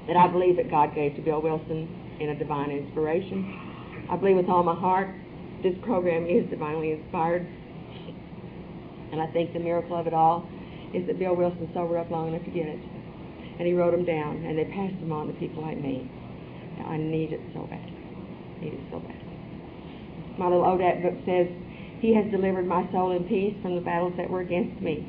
[0.09, 1.89] That I believe that God gave to Bill Wilson
[2.21, 4.09] in a divine inspiration.
[4.11, 5.15] I believe with all my heart
[5.63, 7.47] this program is divinely inspired.
[9.13, 10.49] And I think the miracle of it all
[10.93, 12.81] is that Bill Wilson sobered up long enough to get it.
[13.59, 16.11] And he wrote them down, and they passed them on to people like me.
[16.85, 17.79] I need it so bad.
[17.79, 19.23] I need it so bad.
[20.39, 21.47] My little ODAT book says,
[22.03, 25.07] he has delivered my soul in peace from the battles that were against me.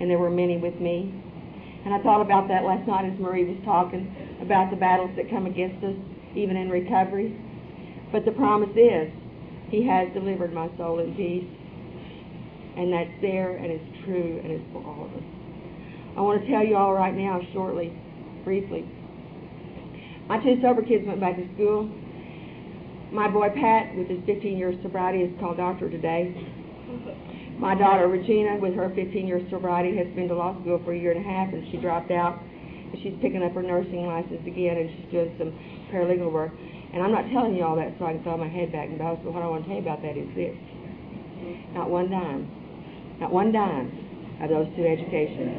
[0.00, 1.12] And there were many with me.
[1.84, 4.08] And I thought about that last night as Marie was talking
[4.40, 5.94] about the battles that come against us,
[6.34, 7.36] even in recovery.
[8.10, 9.12] But the promise is,
[9.68, 11.44] He has delivered my soul in peace.
[12.80, 15.28] And that's there, and it's true, and it's for all of us.
[16.16, 17.92] I want to tell you all right now, shortly,
[18.42, 18.88] briefly,
[20.28, 21.92] My two sober kids went back to school.
[23.12, 26.34] My boy Pat, with his 15 years sobriety, is called doctor today.
[27.58, 30.98] My daughter Regina, with her 15 years sobriety, has been to law school for a
[30.98, 32.42] year and a half, and she dropped out.
[33.02, 35.52] She's picking up her nursing license again, and she's doing some
[35.92, 36.52] paralegal work.
[36.92, 38.98] And I'm not telling you all that so I can throw my head back and
[38.98, 40.56] boast, but what I want to tell you about that is this.
[41.74, 42.50] Not one dime.
[43.20, 45.54] Not one dime of those two educations.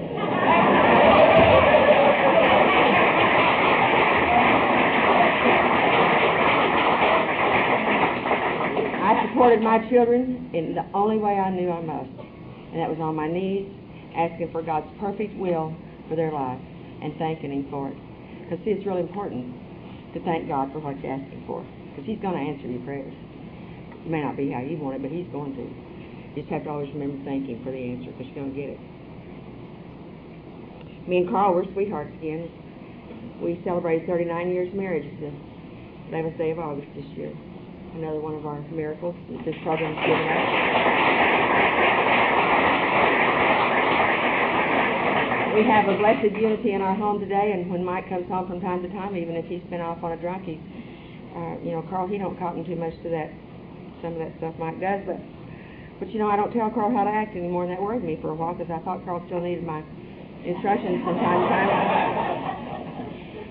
[9.37, 13.13] Supported my children in the only way I knew I must, and that was on
[13.13, 13.69] my knees,
[14.17, 15.77] asking for God's perfect will
[16.09, 17.97] for their life and thanking Him for it.
[18.41, 19.53] Because, see, it's really important
[20.17, 21.61] to thank God for what you're asking for,
[21.93, 23.13] because He's going to answer your prayers.
[23.13, 25.61] It may not be how you want it, but He's going to.
[25.61, 28.57] You just have to always remember to thank Him for the answer, because you're going
[28.57, 28.81] to get it.
[31.05, 32.49] Me and Carl, we're sweethearts again.
[33.37, 35.29] We celebrated 39 years of marriage the
[36.09, 37.37] 11th day of August this year
[37.95, 40.67] another one of our miracles that this program's given us.
[45.55, 48.61] We have a blessed unity in our home today, and when Mike comes home from
[48.61, 50.61] time to time, even if he's been off on a drunk, he,
[51.33, 53.33] uh, you know, Carl, he don't cotton too much to that,
[54.01, 55.17] some of that stuff Mike does, but,
[55.97, 58.19] but you know, I don't tell Carl how to act anymore, and that worried me
[58.21, 59.81] for a while because I thought Carl still needed my
[60.45, 62.66] instructions from time to time.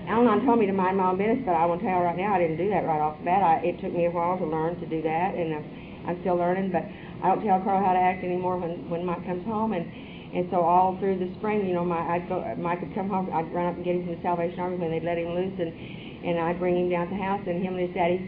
[0.07, 2.31] Al-Anon told me to mind my own business, but I to tell you right now,
[2.35, 3.43] I didn't do that right off the bat.
[3.43, 6.39] I, it took me a while to learn to do that, and uh, I'm still
[6.39, 6.71] learning.
[6.71, 9.83] But I don't tell Carl how to act anymore when when Mike comes home, and
[9.83, 13.27] and so all through the spring, you know, my I'd go, Mike would come home,
[13.35, 15.59] I'd run up and get him from the Salvation Army when they'd let him loose,
[15.59, 18.23] and and I'd bring him down to the house, and him and his daddy.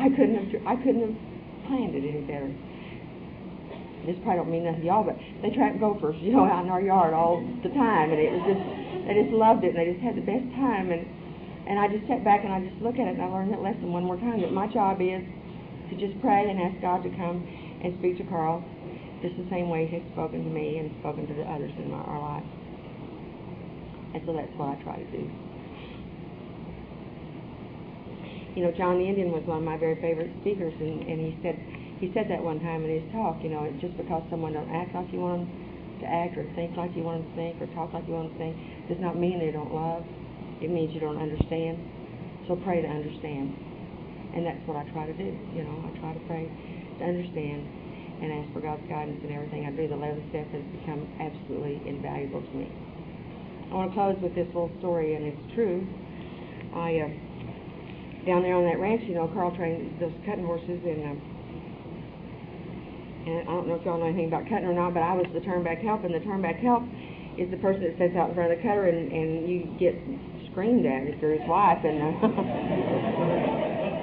[0.00, 1.16] I couldn't have I couldn't have
[1.68, 2.48] planned it any better.
[4.08, 5.14] This probably don't mean nothing to y'all, but
[5.44, 8.42] they track gophers, you know, out in our yard all the time, and it was
[8.48, 11.06] just they just loved it and they just had the best time and
[11.62, 13.62] and I just sat back and I just look at it and I learned that
[13.62, 15.22] lesson one more time that my job is
[15.90, 18.64] to just pray and ask God to come and speak to Carl
[19.22, 22.02] just the same way He's spoken to me and spoken to the others in my,
[22.02, 22.50] our lives.
[24.14, 25.22] And so that's what I try to do.
[28.58, 31.38] You know, John the Indian was one of my very favorite speakers, and, and he
[31.40, 31.56] said
[32.02, 33.40] he said that one time in his talk.
[33.40, 35.61] You know, just because someone don't act like you want them
[36.02, 38.38] to act, or think like you want to think, or talk like you want to
[38.38, 38.54] think,
[38.90, 40.04] does not mean they don't love.
[40.60, 41.78] It means you don't understand.
[42.46, 43.54] So pray to understand.
[44.34, 45.30] And that's what I try to do.
[45.54, 47.66] You know, I try to pray to understand
[48.22, 49.88] and ask for God's guidance in everything I do.
[49.90, 52.70] The 11th step has become absolutely invaluable to me.
[53.70, 55.82] I want to close with this little story, and it's true.
[56.76, 57.10] I, uh,
[58.24, 61.31] down there on that ranch, you know, Carl trained those cutting horses, and, uh,
[63.26, 65.26] and I don't know if y'all know anything about cutting or not, but I was
[65.32, 66.82] the turnback help, and the turnback help
[67.38, 69.96] is the person that sits out in front of the cutter and, and you get
[70.50, 71.80] screamed at if you're his wife.
[71.80, 72.28] And uh,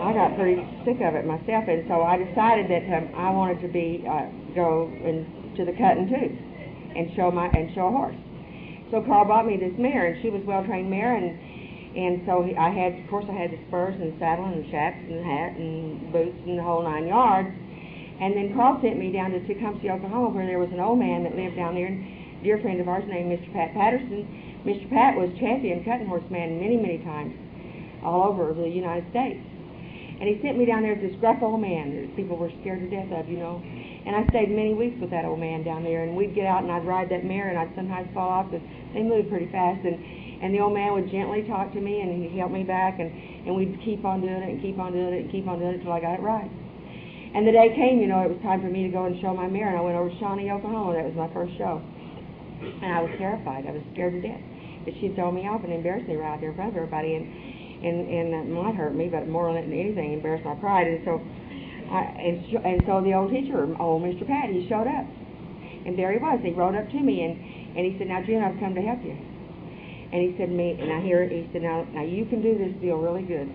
[0.08, 3.62] I got pretty sick of it myself, and so I decided that um, I wanted
[3.62, 6.32] to be uh, go into the cutting too,
[6.96, 8.18] and show my and show a horse.
[8.90, 11.38] So Carl bought me this mare, and she was well trained mare, and
[11.96, 14.70] and so I had, of course, I had the spurs and the saddle and the
[14.72, 17.50] chaps and the hat and boots and the whole nine yards.
[18.20, 21.24] And then Carl sent me down to Tecumseh, Oklahoma, where there was an old man
[21.24, 21.88] that lived down there.
[21.88, 23.52] And, dear friend of ours named Mr.
[23.52, 24.62] Pat Patterson.
[24.68, 24.90] Mr.
[24.92, 27.32] Pat was champion cutting horse man many, many times
[28.04, 29.40] all over the United States.
[30.20, 32.84] And he sent me down there to this gruff old man that people were scared
[32.84, 33.64] to death of, you know.
[33.64, 36.64] And I stayed many weeks with that old man down there, and we'd get out
[36.64, 39.80] and I'd ride that mare, and I'd sometimes fall off because they moved pretty fast.
[39.86, 39.96] And
[40.42, 43.12] and the old man would gently talk to me, and he'd help me back, and
[43.48, 45.76] and we'd keep on doing it and keep on doing it and keep on doing
[45.76, 46.52] it until I got it right.
[47.36, 49.34] And the day came, you know, it was time for me to go and show
[49.34, 50.98] my mare, and I went over to Shawnee, Oklahoma.
[50.98, 51.78] That was my first show.
[52.82, 53.70] And I was terrified.
[53.70, 54.42] I was scared to death
[54.86, 57.26] that she'd throw me off and embarrass me right there in front of everybody, and
[57.80, 60.88] and and it might hurt me, but more than anything, embarrass my pride.
[60.88, 61.22] And so,
[61.94, 62.36] I and,
[62.66, 64.26] and so the old teacher, old Mr.
[64.28, 65.06] Pat, he showed up,
[65.86, 66.42] and there he was.
[66.44, 67.38] He rode up to me and
[67.78, 69.16] and he said, "Now, June, I've come to help you."
[70.12, 71.28] And he said, "Me," and I hear.
[71.30, 73.48] He said, "Now, now you can do this deal really good."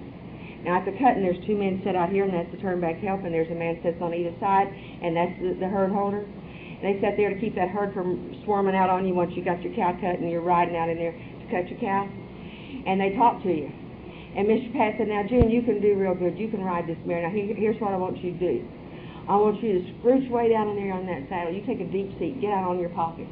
[0.65, 3.25] Now at the cutting, there's two men set out here, and that's the turnback help,
[3.25, 6.25] and there's a man sits on either side, and that's the, the herd holder.
[6.25, 9.45] And they sat there to keep that herd from swarming out on you once you
[9.45, 12.09] got your cow cut and you're riding out in there to cut your cow.
[12.09, 13.69] And they talk to you.
[14.37, 14.73] And Mr.
[14.73, 16.37] Pat said, Now, June, you can do real good.
[16.37, 17.23] You can ride this mare.
[17.23, 18.67] Now, here's what I want you to do.
[19.29, 21.55] I want you to scrooch way down in there on that saddle.
[21.55, 23.31] You take a deep seat, get out on your pockets,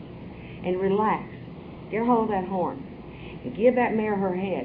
[0.64, 1.28] and relax.
[1.90, 2.80] Get hold of that horn.
[3.44, 4.64] And give that mare her head,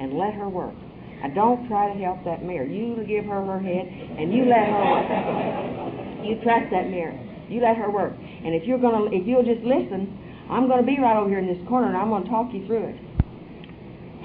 [0.00, 0.78] and let her work.
[1.22, 2.66] Now, don't try to help that mare.
[2.66, 6.26] You give her her head, and you let her work.
[6.26, 7.14] You trust that mare.
[7.48, 8.14] You let her work.
[8.18, 10.18] And if you're gonna, if you'll just listen,
[10.50, 12.90] I'm gonna be right over here in this corner, and I'm gonna talk you through
[12.90, 12.98] it.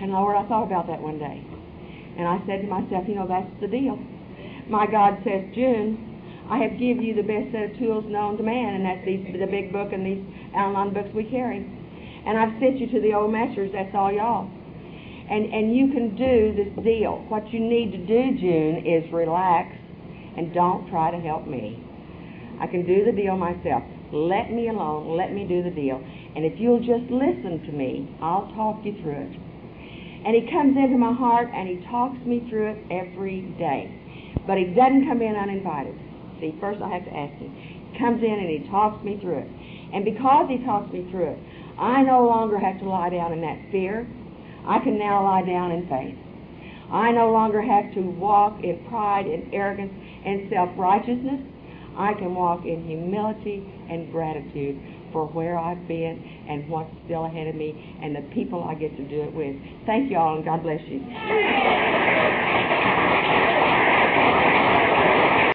[0.01, 1.41] And Lord, I thought about that one day.
[2.17, 3.97] And I said to myself, you know, that's the deal.
[4.69, 6.01] My God says, June,
[6.49, 9.21] I have given you the best set of tools known to man, and that's these,
[9.37, 10.23] the big book and these
[10.55, 11.61] outline books we carry.
[11.61, 14.49] And I've sent you to the old masters, that's all y'all.
[15.29, 17.25] And, and you can do this deal.
[17.27, 19.75] What you need to do, June, is relax
[20.37, 21.83] and don't try to help me.
[22.61, 23.83] I can do the deal myself.
[24.13, 25.17] Let me alone.
[25.17, 25.99] Let me do the deal.
[25.99, 29.35] And if you'll just listen to me, I'll talk you through it.
[30.25, 33.91] And he comes into my heart and he talks me through it every day.
[34.47, 35.95] But he doesn't come in uninvited.
[36.39, 37.51] See, first I have to ask him.
[37.51, 39.49] He comes in and he talks me through it.
[39.93, 41.39] And because he talks me through it,
[41.79, 44.07] I no longer have to lie down in that fear.
[44.67, 46.17] I can now lie down in faith.
[46.91, 51.41] I no longer have to walk in pride and arrogance and self-righteousness.
[51.97, 54.79] I can walk in humility and gratitude
[55.11, 58.95] for where I've been and what's still ahead of me and the people I get
[58.97, 59.55] to do it with.
[59.85, 60.99] Thank you all and God bless you.